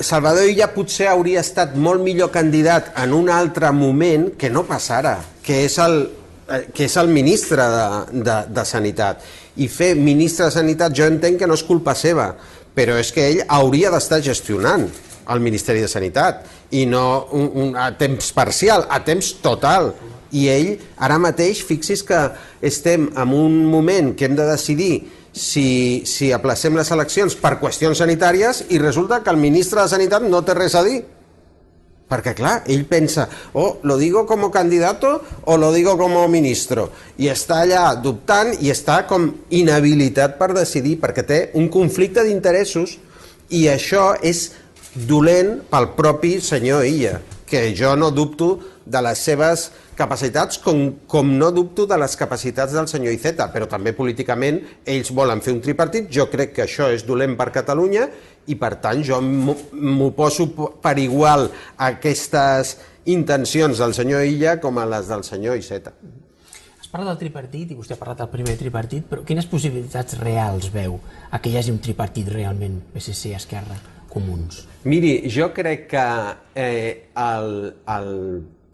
[0.00, 5.20] Salvador Illa potser hauria estat molt millor candidat en un altre moment que no passara,
[5.44, 6.08] que és el,
[6.46, 7.86] que és el ministre de,
[8.24, 9.24] de, de Sanitat.
[9.56, 12.32] I fer ministre de Sanitat jo entenc que no és culpa seva,
[12.74, 14.88] però és que ell hauria d'estar gestionant
[15.30, 16.44] el Ministeri de Sanitat
[16.76, 19.94] i no un, un, a temps parcial, a temps total.
[20.34, 22.18] I ell, ara mateix, fixis que
[22.64, 24.94] estem en un moment que hem de decidir
[25.34, 30.26] si, si aplacem les eleccions per qüestions sanitàries i resulta que el ministre de Sanitat
[30.26, 31.00] no té res a dir
[32.08, 36.90] perquè, clar, ell pensa, oh, lo digo como candidato o lo digo como ministro.
[37.18, 42.98] I està allà dubtant i està com inhabilitat per decidir, perquè té un conflicte d'interessos
[43.50, 44.50] i això és
[44.94, 51.30] dolent pel propi senyor Illa, que jo no dubto de les seves capacitats com, com
[51.38, 55.62] no dubto de les capacitats del senyor Iceta, però també políticament ells volen fer un
[55.64, 58.08] tripartit, jo crec que això és dolent per Catalunya
[58.50, 60.48] i per tant jo m'ho poso
[60.82, 62.76] per igual a aquestes
[63.10, 65.92] intencions del senyor Illa com a les del senyor Iceta.
[66.80, 70.70] Es parla del tripartit i vostè ha parlat del primer tripartit, però quines possibilitats reals
[70.72, 70.98] veu
[71.30, 73.76] a que hi hagi un tripartit realment PSC, Esquerra,
[74.14, 74.62] Comuns?
[74.86, 76.04] Miri, jo crec que
[76.54, 77.48] eh, el,
[77.96, 78.12] el,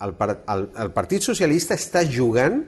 [0.04, 2.60] el, el, el Partit Socialista està jugant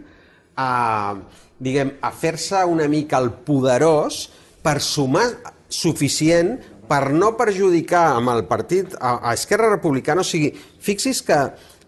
[0.56, 1.14] a,
[1.60, 4.24] diguem, a fer-se una mica el poderós
[4.62, 5.26] per sumar
[5.72, 6.54] suficient
[6.92, 11.38] per no perjudicar amb el partit a, a Esquerra Republicana, o sigui, fixis que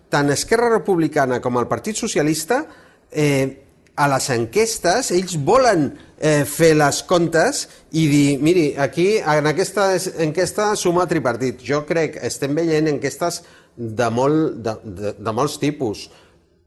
[0.09, 2.63] tant Esquerra Republicana com el Partit Socialista
[3.11, 3.61] eh,
[3.95, 9.91] a les enquestes ells volen eh, fer les comptes i dir, miri, aquí en aquesta
[10.25, 11.61] enquesta suma tripartit.
[11.63, 13.43] Jo crec, estem veient enquestes
[13.77, 16.09] de, molt, de, de, de molts tipus,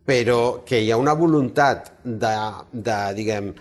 [0.07, 2.35] però que hi ha una voluntat de,
[2.71, 3.51] de diguem,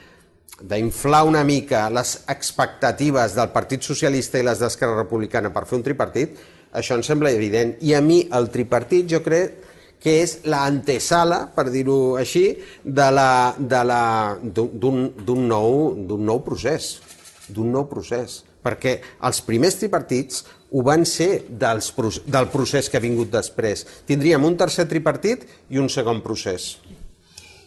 [0.63, 5.85] d'inflar una mica les expectatives del Partit Socialista i les d'Esquerra Republicana per fer un
[5.85, 6.37] tripartit,
[6.73, 7.77] això em sembla evident.
[7.85, 9.65] I a mi el tripartit jo crec
[10.01, 13.09] que és l'antesala, per dir-ho així, d'un
[15.49, 17.01] nou, nou procés,
[17.49, 18.45] d'un nou procés.
[18.67, 20.45] Perquè els primers tripartits
[20.75, 21.93] ho van ser dels,
[22.27, 23.87] del procés que ha vingut després.
[24.09, 26.77] Tindríem un tercer tripartit i un segon procés.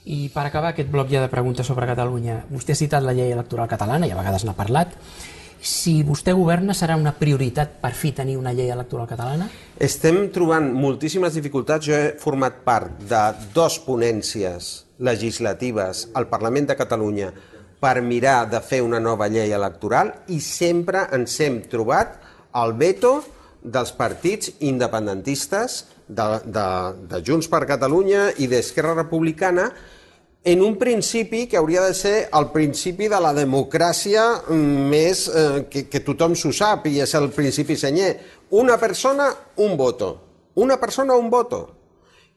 [0.09, 3.29] I per acabar aquest bloc ja de preguntes sobre Catalunya, vostè ha citat la llei
[3.29, 4.95] electoral catalana i a vegades n'ha parlat.
[5.61, 9.49] si vostè governa, serà una prioritat per fi tenir una llei electoral catalana?
[9.77, 11.85] Estem trobant moltíssimes dificultats.
[11.85, 13.19] Jo he format part de
[13.53, 17.33] dos ponències legislatives al Parlament de Catalunya
[17.79, 22.15] per mirar de fer una nova llei electoral i sempre ens hem trobat
[22.55, 23.19] el veto
[23.61, 26.67] dels partits independentistes de, de,
[27.11, 29.69] de Junts per Catalunya i d'Esquerra Republicana
[30.43, 35.87] en un principi que hauria de ser el principi de la democràcia més eh, que,
[35.91, 38.13] que tothom s'ho sap i és el principi senyer.
[38.55, 40.13] Una persona, un voto.
[40.55, 41.61] Una persona, un voto.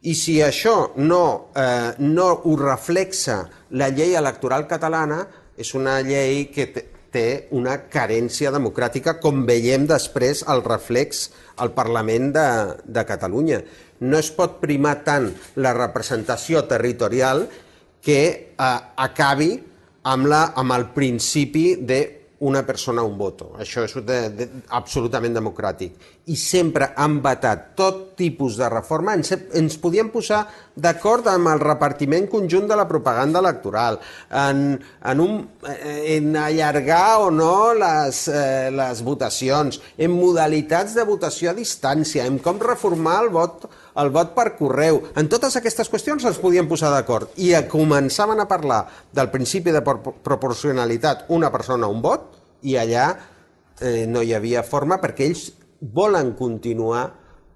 [0.03, 3.45] I si això no, eh, no ho reflexa
[3.79, 5.23] la llei electoral catalana,
[5.57, 6.67] és una llei que
[7.13, 11.29] té una carència democràtica, com veiem després el reflex
[11.63, 12.47] al Parlament de,
[12.83, 13.61] de Catalunya.
[14.03, 17.47] No es pot primar tant la representació territorial
[18.03, 18.73] que eh,
[19.07, 19.53] acabi
[20.03, 22.03] amb, la, amb el principi de
[22.43, 23.53] una persona un voto.
[23.63, 25.95] Això és de, de, absolutament democràtic.
[26.27, 29.15] I sempre han vetat tot tipus de reforma.
[29.15, 30.41] Ens, ens podíem posar
[30.75, 34.01] d'acord amb el repartiment conjunt de la propaganda electoral,
[34.43, 34.65] en,
[35.13, 41.59] en, un, en allargar o no les, eh, les votacions, en modalitats de votació a
[41.59, 43.71] distància, en com reformar el vot
[44.01, 45.03] el vot per correu.
[45.19, 49.83] En totes aquestes qüestions ens podíem posar d'acord i començaven a parlar del principi de
[49.83, 52.31] proporcionalitat una persona, un vot,
[52.63, 53.09] i allà
[53.81, 55.49] eh, no hi havia forma perquè ells
[55.83, 57.09] volen continuar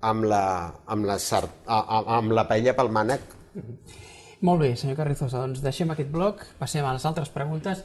[0.07, 1.19] amb la, amb la,
[1.67, 3.33] amb la paella pel mànec.
[4.47, 7.83] Molt bé, senyor Carrizosa, doncs deixem aquest bloc, passem a les altres preguntes.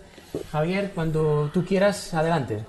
[0.51, 2.65] Javier, cuando tú quieras, adelante.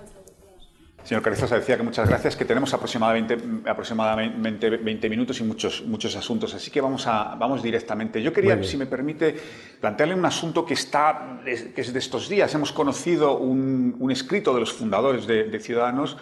[1.05, 3.37] Señor Carrizosa decía que muchas gracias, que tenemos aproximadamente,
[3.67, 8.23] aproximadamente 20 minutos y muchos, muchos asuntos, así que vamos, a, vamos directamente.
[8.23, 9.35] Yo quería, si me permite,
[9.81, 12.55] plantearle un asunto que, está, que es de estos días.
[12.55, 16.17] Hemos conocido un, un escrito de los fundadores de, de Ciudadanos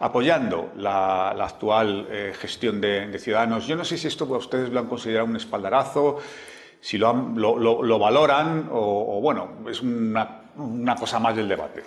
[0.00, 3.66] apoyando la, la actual eh, gestión de, de, Ciudadanos.
[3.66, 6.18] Yo no sé si esto ustedes lo han considerado un espaldarazo,
[6.80, 11.36] si lo, han, lo, lo, lo valoran o, o, bueno, es una, una cosa más
[11.36, 11.82] del debate.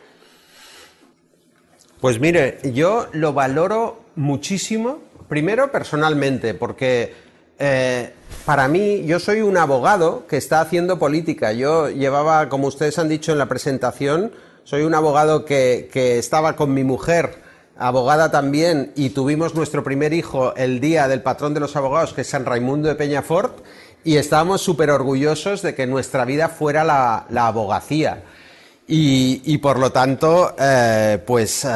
[2.02, 7.16] Pues mire, yo lo valoro muchísimo, primero personalmente, porque
[7.58, 8.14] eh,
[8.46, 11.54] para mí yo soy un abogado que está haciendo política.
[11.54, 14.32] Yo llevaba, como ustedes han dicho en la presentación,
[14.64, 15.90] soy un abogado que,
[16.20, 17.42] estaba con mi mujer,
[17.80, 22.22] abogada también, y tuvimos nuestro primer hijo el día del patrón de los abogados, que
[22.22, 23.64] es San Raimundo de Peñafort,
[24.04, 28.22] y estábamos súper orgullosos de que nuestra vida fuera la abogacía.
[28.90, 31.70] Y, por lo tanto, eh, pues eh,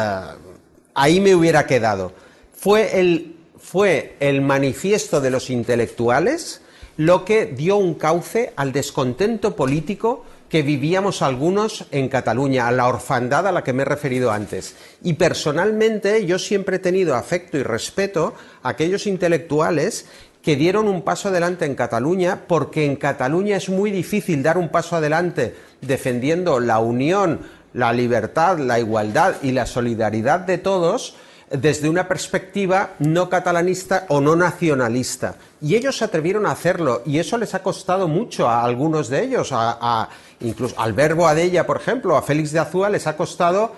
[0.94, 2.14] ahí me hubiera quedado.
[2.56, 6.62] Fue el, fue el manifiesto de los intelectuales
[6.98, 12.88] lo que dio un cauce al descontento político que vivíamos algunos en Cataluña, a la
[12.88, 14.76] orfandad a la que me he referido antes.
[15.02, 20.06] Y personalmente yo siempre he tenido afecto y respeto a aquellos intelectuales
[20.42, 24.70] que dieron un paso adelante en Cataluña, porque en Cataluña es muy difícil dar un
[24.70, 27.42] paso adelante defendiendo la unión,
[27.74, 31.16] la libertad, la igualdad y la solidaridad de todos
[31.52, 35.36] desde una perspectiva no catalanista o no nacionalista.
[35.62, 39.24] Y ellos se atrevieron a hacerlo y eso les ha costado mucho a algunos de
[39.24, 40.10] ellos, a, a
[40.40, 43.74] incluso al verbo Adella, por ejemplo, a Félix de Azúa les ha costado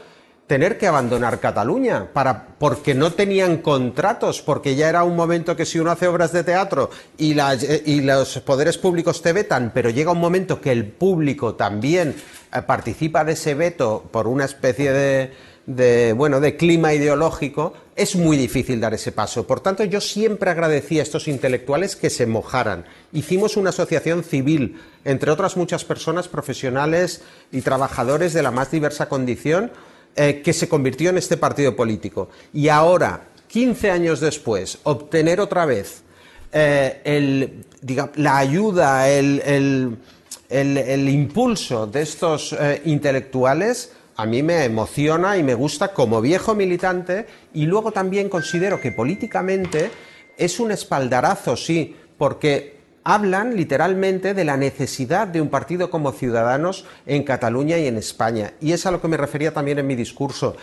[0.48, 5.66] tener que abandonar Cataluña para, porque no tenían contratos, porque ya era un momento que
[5.66, 9.89] si uno hace obras de teatro y, la, y los poderes públicos te vetan, pero
[9.89, 12.16] llega un momento que el público también
[12.54, 15.32] eh, participa de ese veto por una especie de,
[15.66, 19.48] de, bueno, de clima ideológico, es muy difícil dar ese paso.
[19.48, 22.86] Por tanto, yo siempre agradecí a estos intelectuales que se mojaran.
[23.14, 27.22] Hicimos una asociación civil, entre otras muchas personas profesionales
[27.52, 29.72] y trabajadores de la más diversa condición,
[30.16, 32.30] eh, que se convirtió en este partido político.
[32.53, 36.03] Y ahora, 15 años después, obtener otra vez
[36.51, 37.64] eh,
[38.16, 45.43] la ayuda, el, el, el, impulso de estos eh, intelectuales, a mí me emociona y
[45.43, 49.89] me gusta como viejo militante y luego también considero que políticamente
[50.38, 52.72] es un espaldarazo, sí, porque
[53.04, 58.54] hablan literalmente de la necesidad de un partido como Ciudadanos en Cataluña y en España.
[58.62, 60.56] Y es a lo que me refería también en mi discurso.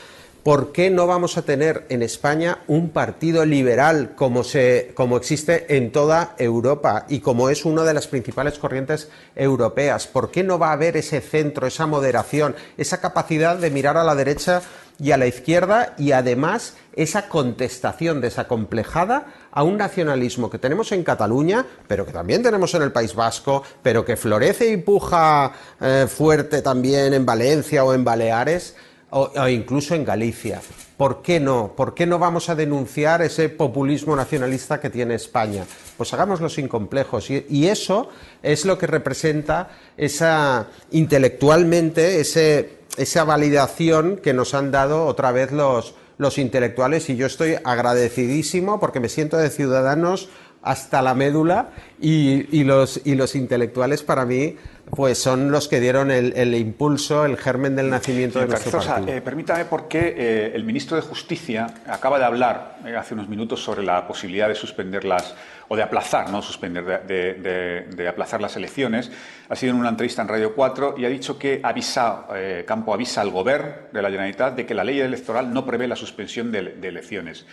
[0.43, 5.76] ¿Por qué no vamos a tener en España un partido liberal como, se, como existe
[5.76, 10.07] en toda Europa y como es una de las principales corrientes europeas?
[10.07, 14.05] ¿Por qué no va a haber ese centro, esa moderación, esa capacidad de mirar a
[14.05, 14.62] la derecha
[14.99, 21.05] y a la izquierda y además esa contestación desacomplejada a un nacionalismo que tenemos en
[21.05, 26.07] Cataluña, pero que también tenemos en el País Vasco, pero que florece y puja eh,
[26.09, 28.74] fuerte también en Valencia o en Baleares?
[29.11, 30.61] o, incluso en Galicia.
[30.97, 31.72] ¿Por qué no?
[31.74, 35.64] ¿Por qué no vamos a denunciar ese populismo nacionalista que tiene España?
[35.97, 37.30] Pues hagámoslo sin complejos.
[37.30, 38.09] Y, eso
[38.43, 45.95] es lo que representa esa intelectualmente esa validación que nos han dado otra vez los,
[46.20, 50.28] los intelectuales y yo estoy agradecidísimo porque me siento de ciudadanos
[50.62, 54.56] hasta la médula y, y, los, y los intelectuales para mí
[54.94, 58.72] pues son los que dieron el, el impulso, el germen del nacimiento Señor de nuestro
[58.72, 59.16] Carrizosa, partido.
[59.16, 63.62] eh, permítame porque eh, el ministro de Justicia acaba de hablar eh, hace unos minutos
[63.62, 65.34] sobre la posibilidad de suspender las
[65.68, 69.12] o de aplazar, no suspender, de, de- de- de aplazar las elecciones.
[69.48, 72.26] Ha sido en una entrevista en Radio 4 y ha dicho que avisa,
[72.66, 75.94] Campo avisa al gobierno de la Generalitat de que la ley electoral no prevé la
[75.94, 77.46] suspensión de, de elecciones.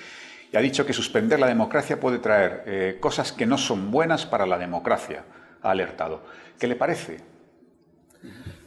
[0.51, 4.25] Y ha dicho que suspender la democracia puede traer eh, cosas que no son buenas
[4.25, 5.23] para la democracia.
[5.61, 6.21] Ha alertado.
[6.57, 7.19] ¿Qué le parece?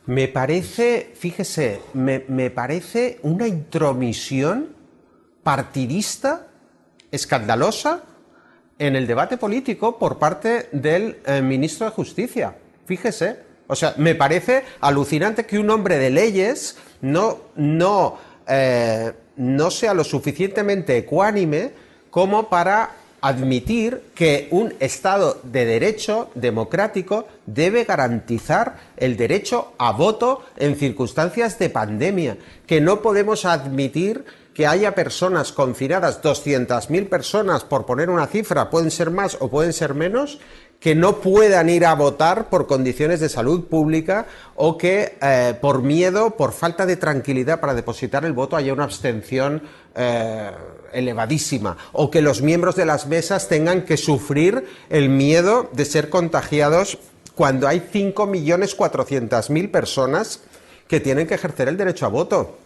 [0.07, 4.75] Me parece, fíjese, me, parece una intromisión
[5.43, 6.49] partidista
[7.11, 8.03] escandalosa
[8.79, 12.57] en el debate político por parte del eh, ministro de Justicia.
[12.87, 18.19] Fíjese, o sea, me parece alucinante que un hombre de leyes no, no,
[18.49, 21.73] eh, no sea lo suficientemente ecuánime
[22.11, 22.91] como para
[23.23, 31.59] admitir que un Estado de derecho democrático debe garantizar el derecho a voto en circunstancias
[31.59, 32.37] de pandemia,
[32.67, 38.91] que no podemos admitir que haya personas confinadas, 200.000 personas, por poner una cifra, pueden
[38.91, 40.39] ser más o pueden ser menos,
[40.81, 44.27] que no puedan ir a votar por condiciones de salud pública
[44.57, 48.85] o que eh, por miedo, por falta de tranquilidad para depositar el voto haya una
[48.85, 49.63] abstención
[49.95, 50.51] eh,
[50.93, 56.09] elevadísima o que los miembros de las mesas tengan que sufrir el miedo de ser
[56.09, 56.99] contagiados
[57.35, 60.41] cuando hay 5.400.000 personas
[60.89, 62.57] que tienen que ejercer el derecho a voto.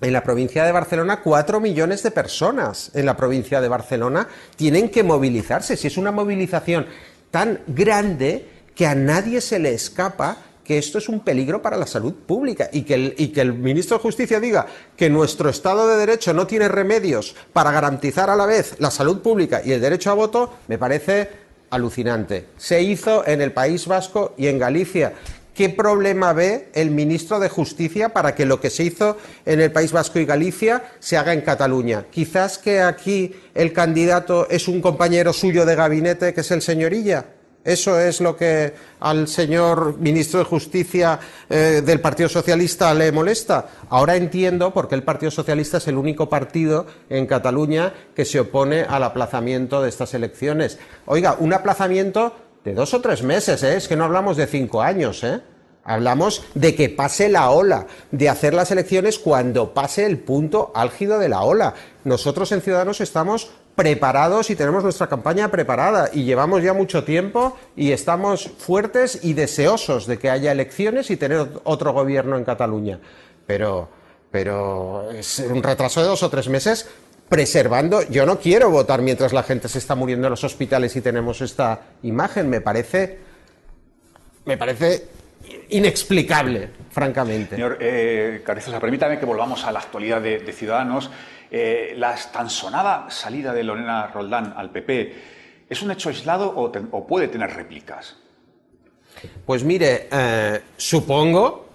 [0.00, 4.88] En la provincia de Barcelona, cuatro millones de personas en la provincia de Barcelona tienen
[4.88, 5.76] que movilizarse.
[5.76, 6.86] Si es una movilización
[7.32, 11.86] tan grande que a nadie se le escapa que esto es un peligro para la
[11.86, 14.66] salud pública y que, el, y que el ministro de Justicia diga
[14.96, 19.20] que nuestro Estado de Derecho no tiene remedios para garantizar a la vez la salud
[19.20, 21.30] pública y el derecho a voto, me parece
[21.70, 22.46] alucinante.
[22.58, 25.14] Se hizo en el País Vasco y en Galicia.
[25.54, 29.70] ¿Qué problema ve el ministro de Justicia para que lo que se hizo en el
[29.70, 32.06] País Vasco y Galicia se haga en Cataluña?
[32.10, 37.26] Quizás que aquí el candidato es un compañero suyo de gabinete, que es el señorilla.
[37.64, 43.68] ¿Eso es lo que al señor ministro de Justicia eh, del Partido Socialista le molesta?
[43.90, 48.40] Ahora entiendo por qué el Partido Socialista es el único partido en Cataluña que se
[48.40, 50.78] opone al aplazamiento de estas elecciones.
[51.06, 52.34] Oiga, un aplazamiento
[52.64, 53.76] de dos o tres meses, ¿eh?
[53.76, 55.40] es que no hablamos de cinco años, ¿eh?
[55.84, 61.18] Hablamos de que pase la ola, de hacer las elecciones cuando pase el punto álgido
[61.18, 61.74] de la ola.
[62.04, 67.56] Nosotros en Ciudadanos estamos preparados y tenemos nuestra campaña preparada y llevamos ya mucho tiempo
[67.74, 73.00] y estamos fuertes y deseosos de que haya elecciones y tener otro gobierno en Cataluña.
[73.46, 73.88] Pero,
[74.30, 76.88] pero es un retraso de dos o tres meses
[77.36, 78.02] preservando.
[78.10, 81.40] Yo no quiero votar mientras la gente se está muriendo en los hospitales y tenemos
[81.40, 82.50] esta imagen.
[82.50, 83.18] Me parece,
[84.44, 85.06] me parece
[85.70, 87.56] inexplicable, francamente.
[87.56, 88.44] Señor eh,
[88.78, 91.10] permítame que volvamos a la actualidad de, de Ciudadanos.
[91.50, 95.14] Eh, la tan sonada salida de Lorena Roldán al PP,
[95.70, 98.14] ¿es un hecho aislado o, te- o puede tener réplicas?
[99.46, 101.70] Pues mire, eh, supongo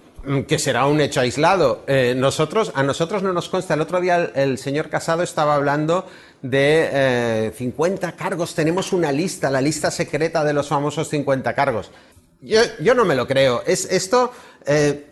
[0.47, 1.83] que será un hecho aislado.
[1.87, 3.73] Eh, nosotros, a nosotros no nos consta.
[3.73, 6.05] El otro día el, el señor Casado estaba hablando
[6.41, 8.53] de eh, 50 cargos.
[8.55, 11.91] Tenemos una lista, la lista secreta de los famosos 50 cargos.
[12.41, 13.63] Yo, yo no me lo creo.
[13.65, 14.31] Es esto.
[14.65, 15.05] eh,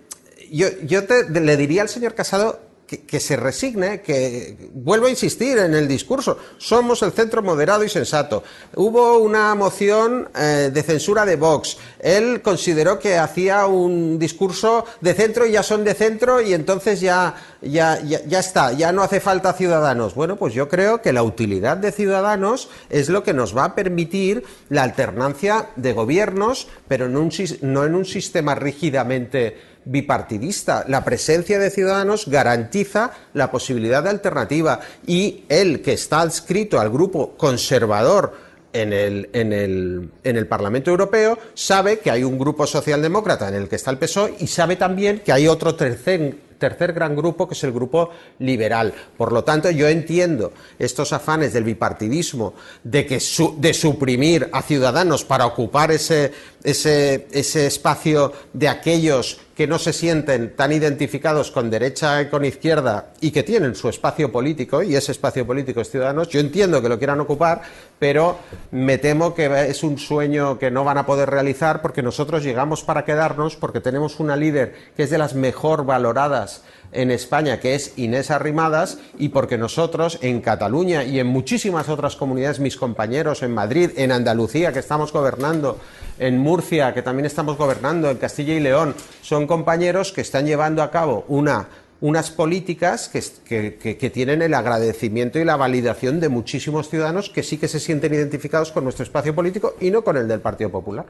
[0.51, 5.57] yo yo te- le diría al señor Casado que, se resigne, que vuelvo a insistir
[5.57, 6.37] en el discurso.
[6.57, 8.43] Somos el centro moderado y sensato.
[8.75, 11.77] Hubo una moción eh, de censura de Vox.
[11.99, 17.01] Él consideró que hacía un discurso de centro y ya son de centro y entonces
[17.01, 20.13] ya, ya, ya, está, ya no hace falta ciudadanos.
[20.13, 23.75] Bueno, pues yo creo que la utilidad de ciudadanos es lo que nos va a
[23.75, 27.31] permitir la alternancia de gobiernos, pero en un
[27.61, 30.83] no en un sistema rígidamente bipartidista.
[30.87, 36.89] La presencia de ciudadanos garantiza la posibilidad de alternativa y el que está adscrito al
[36.89, 42.67] grupo conservador en el, en, el, en el Parlamento Europeo sabe que hay un grupo
[42.67, 46.91] socialdemócrata en el que está el PSOE y sabe también que hay otro tercer, tercer
[46.91, 48.09] gran grupo que es el grupo
[48.39, 48.93] liberal.
[49.17, 53.21] Por lo tanto, yo entiendo estos afanes del bipartidismo de, que
[53.57, 56.33] de suprimir a ciudadanos para ocupar ese,
[56.65, 62.43] ese, ese espacio de aquellos que no se sienten tan identificados con derecha y con
[62.43, 66.81] izquierda y que tienen su espacio político, y ese espacio político es Ciudadanos, yo entiendo
[66.81, 67.61] que lo quieran ocupar,
[67.97, 68.37] pero
[68.71, 72.83] me temo que es un sueño que no van a poder realizar porque nosotros llegamos
[72.83, 76.63] para quedarnos, porque tenemos una líder que es de las mejor valoradas
[76.95, 82.15] en España, que es Inés Arrimadas, y porque nosotros en Cataluña y en muchísimas otras
[82.15, 85.77] comunidades, mis compañeros en Madrid, en Andalucía, que estamos gobernando,
[86.17, 90.81] en Murcia, que también estamos gobernando, en Castilla y León, son compañeros que están llevando
[90.81, 91.67] a cabo una
[92.01, 97.67] unas políticas que, tienen el agradecimiento y la validación de muchísimos ciudadanos que sí que
[97.67, 101.05] se sienten identificados con nuestro espacio político y no con el del Partido Popular.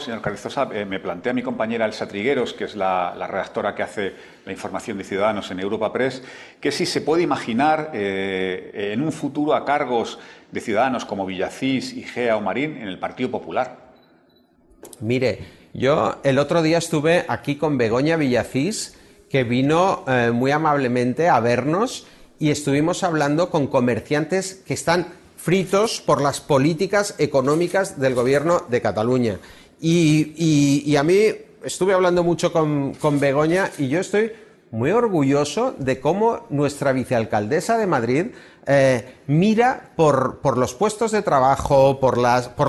[0.00, 4.12] Señor Carrizosa, eh, me plantea mi compañera Elsa Trigueros, que es la, redactora que hace
[4.44, 6.20] la información de Ciudadanos en Europa Press,
[6.60, 10.18] que si se puede imaginar eh, en un futuro a cargos
[10.50, 13.76] de ciudadanos como Villacís, Igea o Marín en el Partido Popular.
[14.98, 18.98] Mire, yo el otro día estuve aquí con Begoña Villacís,
[19.30, 22.04] que vino eh, muy amablemente a vernos
[22.40, 25.06] y estuvimos hablando con comerciantes que están
[25.36, 29.38] fritos por las políticas económicas del gobierno de Cataluña.
[29.80, 31.18] Y, a mí
[31.64, 34.32] estuve hablando mucho con, Begoña y yo estoy
[34.70, 38.26] muy orgulloso de cómo nuestra vicealcaldesa de Madrid
[38.66, 42.18] eh, mira por, los puestos de trabajo, por,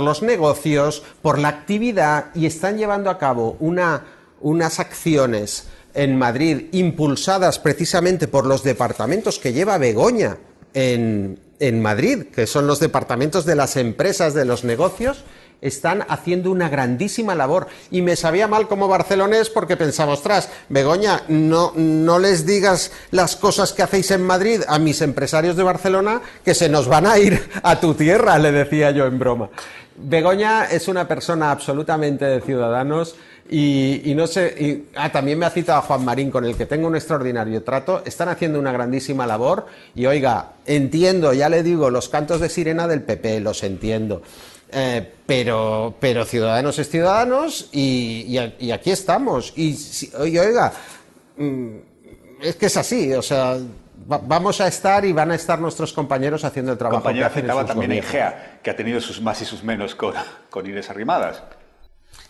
[0.01, 4.05] los negocios, por la actividad y están llevando a cabo una,
[4.39, 10.37] unas acciones en Madrid impulsadas precisamente por los departamentos que lleva Begoña
[10.73, 15.25] en Madrid, que son los departamentos de las empresas, de los negocios,
[15.61, 17.67] están haciendo una grandísima labor.
[17.91, 23.35] Y me sabía mal como barcelonés porque pensaba, ostras, Begoña, no, no les digas las
[23.35, 27.17] cosas que hacéis en Madrid a mis empresarios de Barcelona que se nos van a
[27.17, 29.49] ir a tu tierra, le decía yo en broma.
[30.01, 33.15] Begoña es una persona absolutamente de ciudadanos
[33.49, 36.55] y, y no sé, y, ah, también me ha citado a Juan Marín, con el
[36.55, 38.03] que tengo un extraordinario trato.
[38.05, 42.87] Están haciendo una grandísima labor y oiga, entiendo, ya le digo, los cantos de sirena
[42.87, 44.21] del PP, los entiendo.
[44.71, 49.53] Eh, pero, pero Ciudadanos es Ciudadanos y, y, y aquí estamos.
[49.55, 49.77] Y,
[50.25, 50.71] y, oiga,
[51.37, 51.75] mm,
[52.41, 53.57] es que es así, o sea,
[54.11, 57.01] va, vamos a estar y van a estar nuestros compañeros haciendo el trabajo.
[57.01, 60.13] Compañera citaba también a Igea, que ha tenido sus más y sus menos con,
[60.49, 61.41] con Inés Arrimadas.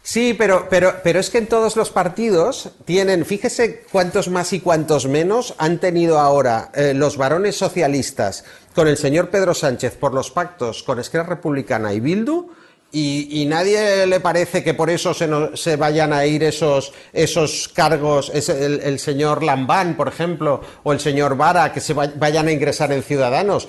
[0.02, 4.60] Sí, pero, pero, pero es que en todos los partidos tienen, fíjese cuántos más y
[4.60, 8.46] cuántos menos han tenido ahora eh, los varones socialistas
[8.80, 12.50] con el señor Pedro Sánchez por los pactos con Esquerra Republicana y Bildu,
[12.92, 18.32] y, nadie le parece que por eso se, se vayan a ir esos, esos cargos,
[18.34, 22.92] el, señor Lambán, por ejemplo, o el señor Vara, que se va, vayan a ingresar
[22.92, 23.68] en Ciudadanos.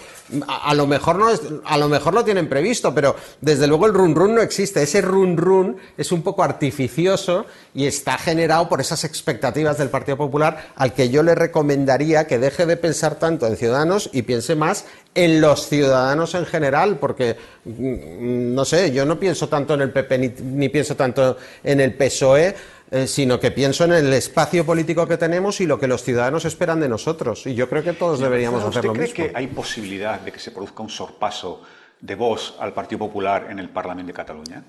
[0.49, 3.85] A, a, lo mejor no es, a lo mejor lo tienen previsto, pero desde luego
[3.85, 4.83] el run run no existe.
[4.83, 7.45] Ese run run es un poco artificioso
[7.75, 12.39] y está generado por esas expectativas del Partido Popular, al que yo le recomendaría que
[12.39, 17.37] deje de pensar tanto en Ciudadanos y piense más en los ciudadanos en general, porque
[17.65, 21.95] no sé, yo no pienso tanto en el PP ni, ni pienso tanto en el
[21.95, 22.55] PSOE,
[22.93, 26.45] eh, sino que pienso en el espacio político que tenemos y lo que los ciudadanos
[26.45, 27.47] esperan de nosotros.
[27.47, 29.05] Y yo creo que todos deberíamos hacer lo mismo.
[29.05, 31.63] ¿Usted cree que hay posibilidad de que se produzca un sorpaso
[32.01, 34.65] de voz al Partido Popular en el Parlamento de Cataluña?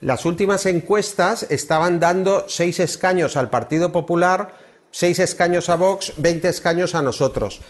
[0.00, 4.54] Las últimas encuestas estaban dando seis escaños al Partido Popular,
[4.90, 7.60] seis escaños a Vox, veinte escaños a nosotros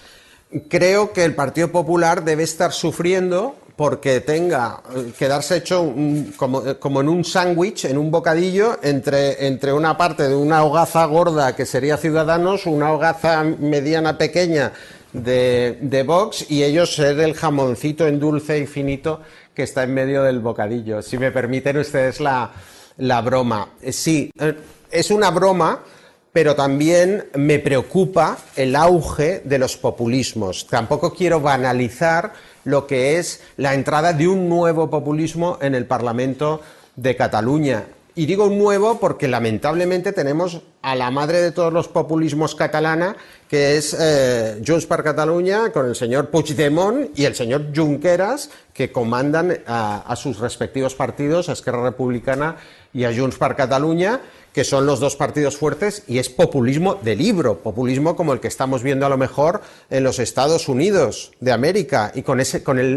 [0.68, 4.82] creo que el Partido Popular debe estar sufriendo porque tenga
[5.18, 10.28] quedarse hecho un, como, como, en un sándwich, en un bocadillo, entre, entre una parte
[10.28, 14.72] de una hogaza gorda que sería Ciudadanos, una hogaza mediana pequeña
[15.12, 19.20] de, de Vox y ellos ser el jamoncito en dulce y finito
[19.54, 21.02] que está en medio del bocadillo.
[21.02, 22.52] Si me permiten ustedes la,
[22.98, 23.70] la broma.
[23.90, 24.30] Sí,
[24.90, 25.80] es una broma
[26.34, 30.66] pero también me preocupa el auge de los populismos.
[30.66, 32.32] Tampoco quiero banalizar
[32.64, 36.60] lo que es la entrada de un nuevo populismo en el Parlamento
[36.96, 37.84] de Cataluña.
[38.16, 43.16] Y digo nuevo porque lamentablemente tenemos a la madre de todos los populismos catalana,
[43.48, 48.90] que es eh, Junts per Catalunya, con el señor Puigdemont y el señor Junqueras, que
[48.90, 52.56] comandan a, sus respectivos partidos, a Esquerra Republicana
[52.92, 54.20] y a Junts per Catalunya,
[54.54, 58.46] que son los dos partidos fuertes, y es populismo de libro, populismo como el que
[58.46, 62.38] estamos viendo a lo mejor en los Estados Unidos de América, y con,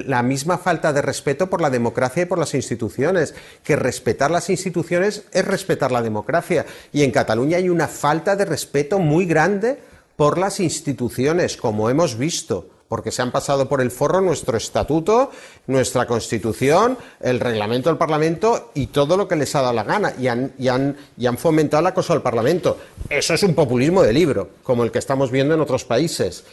[0.07, 3.33] la misma falta de respeto por la democracia y por las instituciones,
[3.63, 8.45] que respetar las instituciones es respetar la democracia, y en Cataluña hay una falta de
[8.45, 9.79] respeto muy grande
[10.15, 15.31] por las instituciones, como hemos visto porque se han pasado por el forro nuestro estatuto,
[15.67, 20.13] nuestra constitución, el reglamento del Parlamento y todo lo que les ha dado la gana
[20.17, 22.77] y han, fomentado el acoso al Parlamento.
[23.09, 26.43] eso es un populismo de libro, como el que estamos viendo en otros países.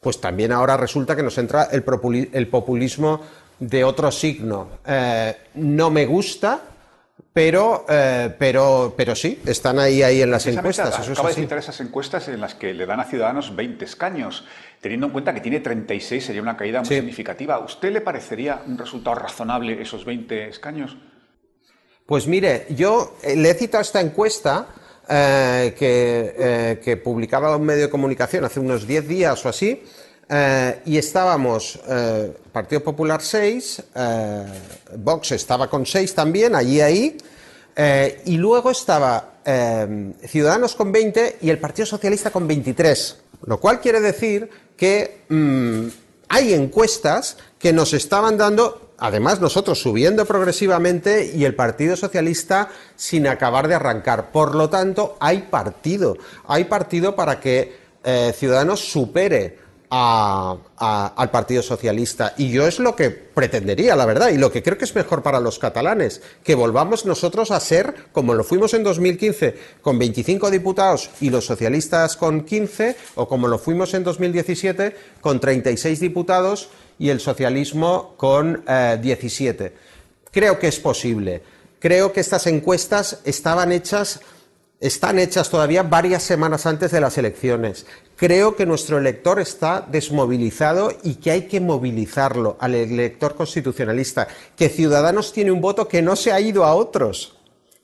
[0.00, 3.20] Pues también ahora resulta que nos entra el, populismo
[3.58, 4.68] de otro signo.
[4.86, 6.69] Eh, no me gusta,
[7.32, 10.98] pero, eh, pero, pero sí, están ahí, ahí en las encuestas.
[10.98, 14.44] Eso acaba de citar esas encuestas en las que le dan a Ciudadanos 20 escaños.
[14.80, 17.58] Teniendo en cuenta que tiene 36, sería una caída muy significativa.
[17.60, 20.96] ¿Usted le parecería un resultado razonable esos 20 escaños?
[22.04, 24.66] Pues mire, yo eh, le he citado esta encuesta
[25.08, 29.84] eh, que, que, publicaba un medio de comunicación hace unos 10 días o así,
[30.84, 31.78] y estábamos
[32.52, 33.82] Partido Popular 6,
[34.98, 37.16] Vox estaba con 6 también, allí ahí,
[37.76, 43.16] eh, y luego estaba eh, Ciudadanos con 20 y el Partido Socialista con 23.
[43.46, 45.86] Lo cual quiere decir que mm,
[46.28, 53.26] hay encuestas que nos estaban dando, además nosotros subiendo progresivamente y el Partido Socialista sin
[53.26, 54.30] acabar de arrancar.
[54.30, 56.16] Por lo tanto, hay partido.
[56.46, 62.34] Hay partido para que eh, Ciudadanos supere al Partido Socialista.
[62.38, 65.22] Y yo es lo que pretendería, la verdad, y lo que creo que es mejor
[65.22, 70.50] para los catalanes, que volvamos nosotros a ser, como lo fuimos en 2015, con 25
[70.50, 76.70] diputados y los socialistas con 15, o como lo fuimos en 2017, con 36 diputados
[76.98, 78.64] y el socialismo con
[79.00, 79.64] 17.
[79.64, 79.72] Eh,
[80.30, 81.42] creo que es posible.
[81.80, 84.20] Creo que estas encuestas estaban hechas
[84.80, 87.86] están hechas todavía varias semanas antes de las elecciones.
[88.20, 94.68] Creo que nuestro elector está desmovilizado y que hay que movilizarlo al elector constitucionalista, que
[94.68, 97.38] Ciudadanos tiene un voto que no se ha ido a otros,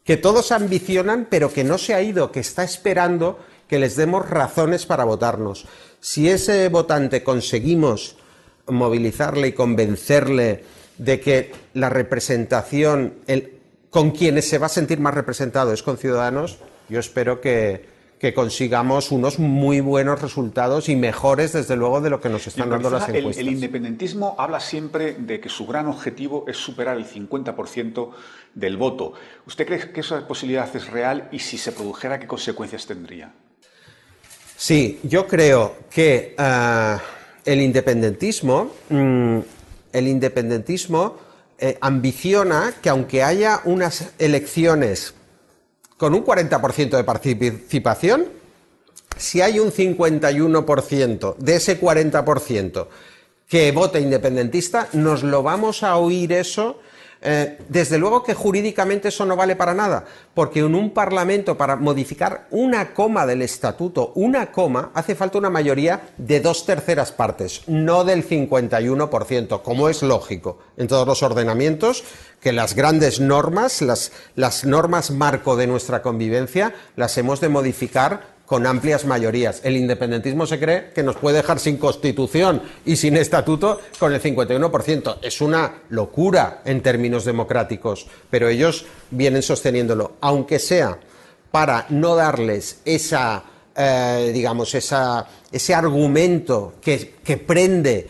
[0.05, 4.29] que todos ambicionan pero que no se ha ido, que está esperando que les demos
[4.29, 5.65] razones para votarnos.
[6.01, 8.19] Si ese votante conseguimos
[8.67, 10.65] movilizarle y convencerle
[10.99, 13.15] de que la representación
[13.89, 16.59] con quienes se va a sentir más representado es con Ciudadanos,
[16.91, 17.96] yo espero que,
[18.35, 22.91] consigamos unos muy buenos resultados y mejores, desde luego, de lo que nos están dando
[22.91, 23.37] las encuestas.
[23.37, 28.11] El, independentismo habla siempre de que su gran objetivo es superar el 50%
[28.55, 29.13] del voto.
[29.47, 33.33] ¿Usted cree que esa posibilidad es real y si se produjera, qué consecuencias tendría?
[34.57, 36.97] Sí, yo creo que eh,
[37.45, 39.39] el independentismo, mm,
[39.93, 41.19] el independentismo
[41.59, 45.15] eh, ambiciona que aunque haya unas elecciones
[45.97, 48.27] con un 40% de participación,
[49.17, 52.87] si hay un 51% de ese 40%
[53.49, 56.81] que vote independentista, nos lo vamos a oír eso
[57.29, 61.75] eh, desde luego que jurídicamente eso no vale para nada, porque en un Parlamento para
[61.75, 67.63] modificar una coma del estatuto, una coma, hace falta una mayoría de dos terceras partes,
[67.67, 72.05] no del 51%, como es lógico en todos los ordenamientos,
[72.41, 78.36] que las grandes normas, las, las normas marco de nuestra convivencia, las hemos de modificar
[78.47, 79.61] con amplias mayorías.
[79.65, 84.23] El independentismo se cree que nos puede dejar sin constitución y sin estatuto con el
[84.23, 85.19] 51%.
[85.23, 90.99] Es una locura en términos democráticos, pero ellos vienen sosteniéndolo, aunque sea
[91.51, 93.43] para no darles esa,
[93.75, 98.09] eh, digamos, esa, ese argumento que, que prende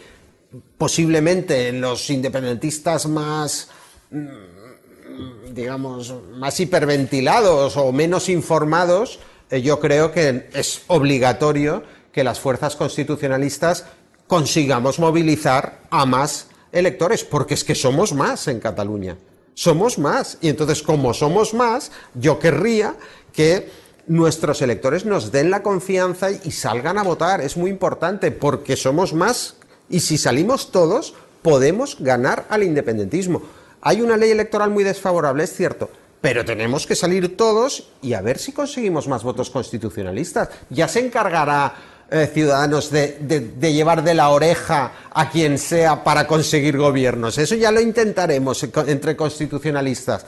[0.76, 3.68] posiblemente en los independentistas más
[4.10, 4.56] mm,
[5.56, 9.18] digamos, más hiperventilados o menos informados,
[9.50, 11.82] yo creo que es obligatorio
[12.12, 13.84] que las fuerzas constitucionalistas
[14.26, 19.16] consigamos movilizar a más electores, porque es que somos más en Cataluña.
[19.54, 20.38] Somos más.
[20.40, 22.96] Y entonces, como somos más, yo querría
[23.32, 23.70] que
[24.06, 27.40] nuestros electores nos den la confianza y salgan a votar.
[27.40, 29.56] Es muy importante, porque somos más.
[29.88, 33.42] Y si salimos todos, podemos ganar al independentismo.
[33.80, 35.90] Hay una ley electoral muy desfavorable, es cierto,
[36.20, 40.48] pero tenemos que salir todos y a ver si conseguimos más votos constitucionalistas.
[40.70, 41.74] Ya se encargará
[42.08, 47.36] eh, Ciudadanos de, llevar de la oreja a quien sea para conseguir gobiernos.
[47.36, 50.24] Eso ya lo intentaremos entre constitucionalistas.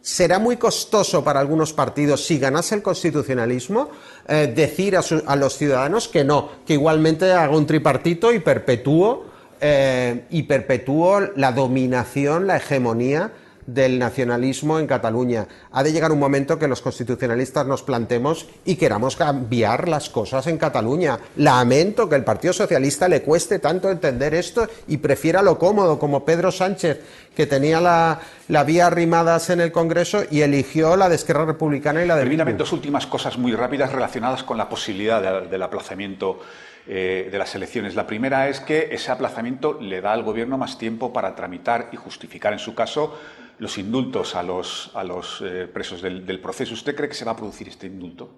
[0.00, 3.90] Será muy costoso para algunos partidos, si ganase el constitucionalismo,
[4.26, 9.26] eh, decir a, los ciudadanos que no, que igualmente haga un tripartito y perpetúo,
[9.60, 13.32] eh, y perpetúo la dominación, la hegemonía
[13.68, 15.46] del nacionalismo en Cataluña.
[15.72, 20.46] Ha de llegar un momento que los constitucionalistas nos plantemos y queramos cambiar las cosas
[20.46, 21.18] en Cataluña.
[21.36, 26.24] Lamento que el Partido Socialista le cueste tanto entender esto y prefiera lo cómodo, como
[26.24, 27.00] Pedro Sánchez,
[27.36, 32.06] que tenía la, vía arrimadas en el Congreso y eligió la de Esquerra Republicana y
[32.06, 36.40] la de Permítame dos últimas cosas muy rápidas relacionadas con la posibilidad del aplazamiento
[36.86, 37.94] eh, de las elecciones.
[37.94, 41.96] La primera es que ese aplazamiento le da al Gobierno más tiempo para tramitar y
[41.96, 43.14] justificar, en su caso,
[43.58, 46.74] los indultos a los, a los eh, presos del, proceso.
[46.74, 48.30] ¿Usted cree que se va a producir este indulto?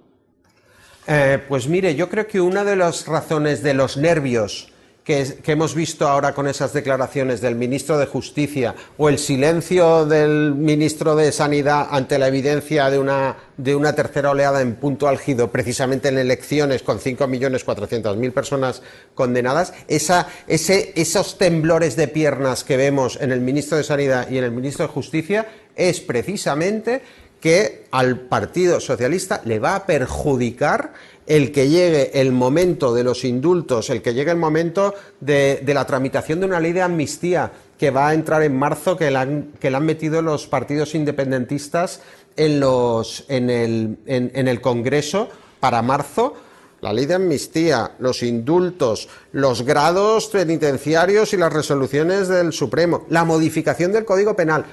[1.06, 4.72] Eh, pues mire, yo creo que una de las razones de los nervios
[5.04, 10.54] que, hemos visto ahora con esas declaraciones del ministro de Justicia o el silencio del
[10.54, 15.50] ministro de Sanidad ante la evidencia de una, de una tercera oleada en punto álgido,
[15.50, 18.82] precisamente en elecciones con 5.400.000 personas
[19.14, 24.38] condenadas, esa, ese, esos temblores de piernas que vemos en el ministro de Sanidad y
[24.38, 27.02] en el ministro de Justicia es precisamente
[27.40, 30.92] que al Partido Socialista le va a perjudicar
[31.30, 35.86] el que llegue el momento de los indultos, el que llegue el momento de, la
[35.86, 39.52] tramitación de una ley de amnistía que va a entrar en marzo, que la han,
[39.60, 42.00] que han metido los partidos independentistas
[42.36, 45.28] en, los, en, el, en el Congreso
[45.60, 46.34] para marzo,
[46.80, 53.24] la ley de amnistía, los indultos, los grados penitenciarios y las resoluciones del Supremo, la
[53.24, 54.64] modificación del Código Penal,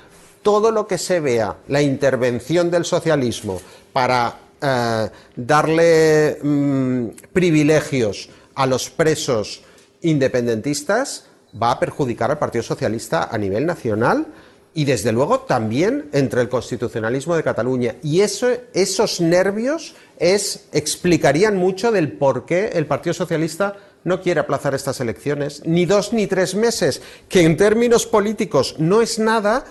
[0.41, 3.61] todo lo que se vea la intervención del socialismo
[3.93, 9.61] para eh, darle mm, privilegios a los presos
[10.01, 11.25] independentistas
[11.61, 14.27] va a perjudicar al Partido Socialista a nivel nacional
[14.73, 17.95] y desde luego también entre el constitucionalismo de Cataluña.
[18.03, 24.39] Y eso, esos nervios es, explicarían mucho del por qué el Partido Socialista no quiere
[24.39, 29.65] aplazar estas elecciones, ni dos ni tres meses, que en términos políticos no es nada,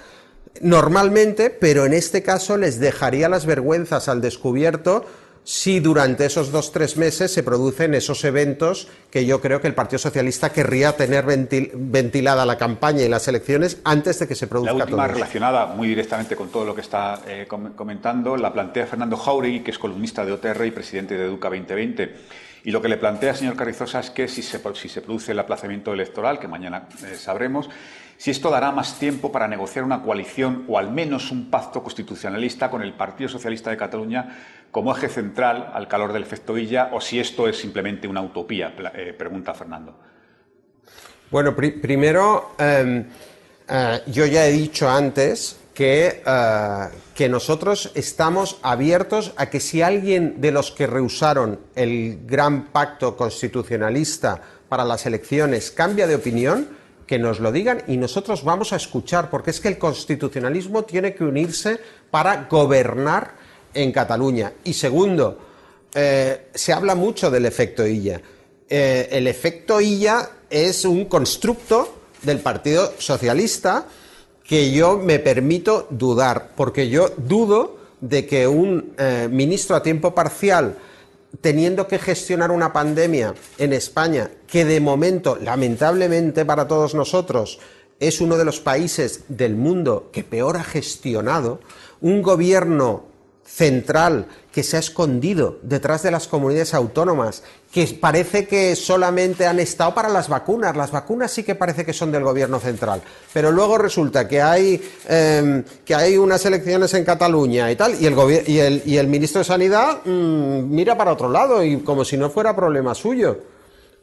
[0.62, 5.04] normalmente, pero en este caso les dejaría las vergüenzas al descubierto
[5.46, 9.76] si durante esos dos tres meses se producen esos eventos que yo creo que el
[9.76, 14.74] Partido Socialista querría tener ventilada la campaña y las elecciones antes de que se produzca
[14.74, 19.16] La última relacionada muy directamente con todo lo que está eh, comentando la plantea Fernando
[19.16, 22.14] Jauregui, que es columnista de OTR y presidente de Educa 2020.
[22.64, 25.38] Y lo que le plantea, señor Carrizosa, es que si se, si se produce el
[25.38, 27.70] aplazamiento electoral, que mañana eh, sabremos,
[28.19, 32.71] si esto dará más tiempo para negociar una coalición o al menos un pacto constitucionalista
[32.71, 34.37] con el Partido Socialista de Cataluña
[34.71, 38.75] como eje central al calor del efecto Villa o si esto es simplemente una utopía,
[38.95, 39.95] eh, pregunta Fernando.
[41.31, 43.05] Bueno, primero, em,
[43.69, 49.83] eh, yo ya he dicho antes que, eh, que, nosotros estamos abiertos a que si
[49.83, 56.69] alguien de los que rehusaron el gran pacto constitucionalista para las elecciones cambia de opinión,
[57.07, 61.14] que nos lo digan y nosotros vamos a escuchar, porque es que el constitucionalismo tiene
[61.14, 61.78] que unirse
[62.11, 63.34] para gobernar
[63.72, 64.52] en Cataluña.
[64.64, 65.38] Y segundo,
[65.94, 68.20] eh, se habla mucho del efecto Illa.
[68.68, 73.86] Eh, el efecto Illa es un constructo del Partido Socialista
[74.42, 80.14] que yo me permito dudar, porque yo dudo de que un eh, ministro a tiempo
[80.14, 80.76] parcial
[81.41, 87.59] teniendo que gestionar una pandemia en España que de momento, lamentablemente para todos nosotros,
[87.99, 91.61] es uno de los países del mundo que peor ha gestionado,
[92.01, 93.05] un gobierno
[93.47, 99.61] central que se ha escondido detrás de las comunidades autónomas, que parece que solamente han
[99.61, 100.76] estado para las vacunas.
[100.76, 104.82] Las vacunas sí que parece que son del gobierno central, pero luego resulta que hay,
[105.09, 108.14] em, que hay unas elecciones en Cataluña y tal, y el,
[108.47, 112.16] y el, y el ministro de Sanidad mm, mira para otro lado y como si
[112.16, 113.38] no fuera problema suyo.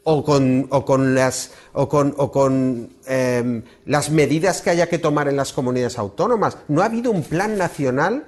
[0.06, 4.98] O con, o con, las, o con, o con em, las medidas que haya que
[4.98, 6.58] tomar en las comunidades autónomas.
[6.68, 8.26] No ha habido un plan nacional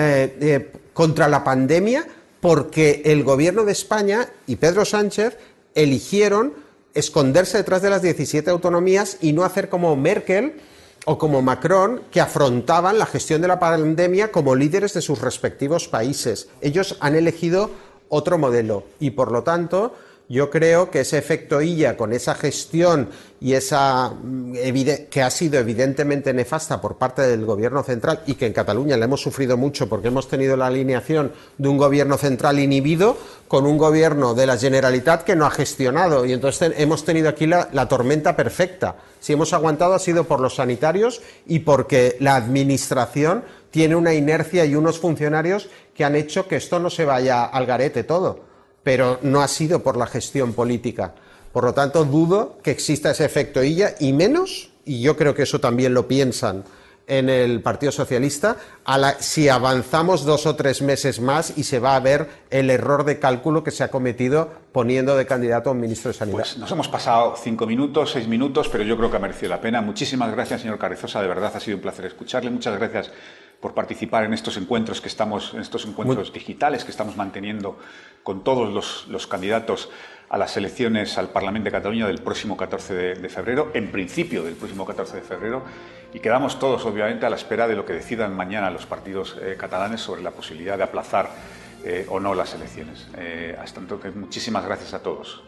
[0.00, 2.06] eh, eh, contra la pandemia
[2.40, 5.36] porque el gobierno de España y Pedro Sánchez
[5.74, 6.54] eligieron
[6.94, 10.60] esconderse detrás de las 17 autonomías y no hacer como Merkel
[11.04, 15.88] o como Macron, que afrontaban la gestión de la pandemia como líderes de sus respectivos
[15.88, 16.48] países.
[16.60, 17.70] Ellos han elegido
[18.08, 19.96] otro modelo y, por lo tanto,
[20.28, 23.08] yo creo que ese efecto ILLA con esa gestión
[23.40, 24.54] y esa mm,
[25.10, 29.04] que ha sido evidentemente nefasta por parte del gobierno central y que en Cataluña le
[29.06, 33.16] hemos sufrido mucho porque hemos tenido la alineación de un gobierno central inhibido
[33.48, 37.46] con un gobierno de la Generalitat que no ha gestionado y entonces hemos tenido aquí
[37.46, 38.96] la, la tormenta perfecta.
[39.20, 44.66] Si hemos aguantado ha sido por los sanitarios y porque la administración tiene una inercia
[44.66, 48.47] y unos funcionarios que han hecho que esto no se vaya al garete todo
[48.88, 51.12] pero no ha sido por la gestión política.
[51.52, 55.42] Por lo tanto, dudo que exista ese efecto Illa y menos, y yo creo que
[55.42, 56.64] eso también lo piensan
[57.06, 58.56] en el Partido Socialista,
[59.18, 63.18] si avanzamos dos o tres meses más y se va a ver el error de
[63.18, 66.38] cálculo que se ha cometido poniendo de candidato a un ministro de Sanidad.
[66.38, 69.60] Pues nos hemos pasado cinco minutos, seis minutos, pero yo creo que ha merecido la
[69.60, 69.82] pena.
[69.82, 72.50] Muchísimas gracias, señor Carrizosa, de verdad ha sido un placer escucharle.
[72.50, 73.10] Muchas gracias
[73.60, 77.78] por participar en estos encuentros que estamos, en estos encuentros digitales que estamos manteniendo
[78.22, 79.90] con todos los, candidatos
[80.28, 84.54] a las elecciones al Parlamento de Cataluña del próximo 14 de, febrero, en principio del
[84.54, 85.62] próximo 14 de febrero,
[86.12, 89.56] y quedamos todos, obviamente, a la espera de lo que decidan mañana los partidos eh,
[89.58, 91.30] catalanes sobre la posibilidad de aplazar
[91.84, 93.08] eh, o no las elecciones.
[93.60, 95.47] hasta entonces, muchísimas gracias a todos.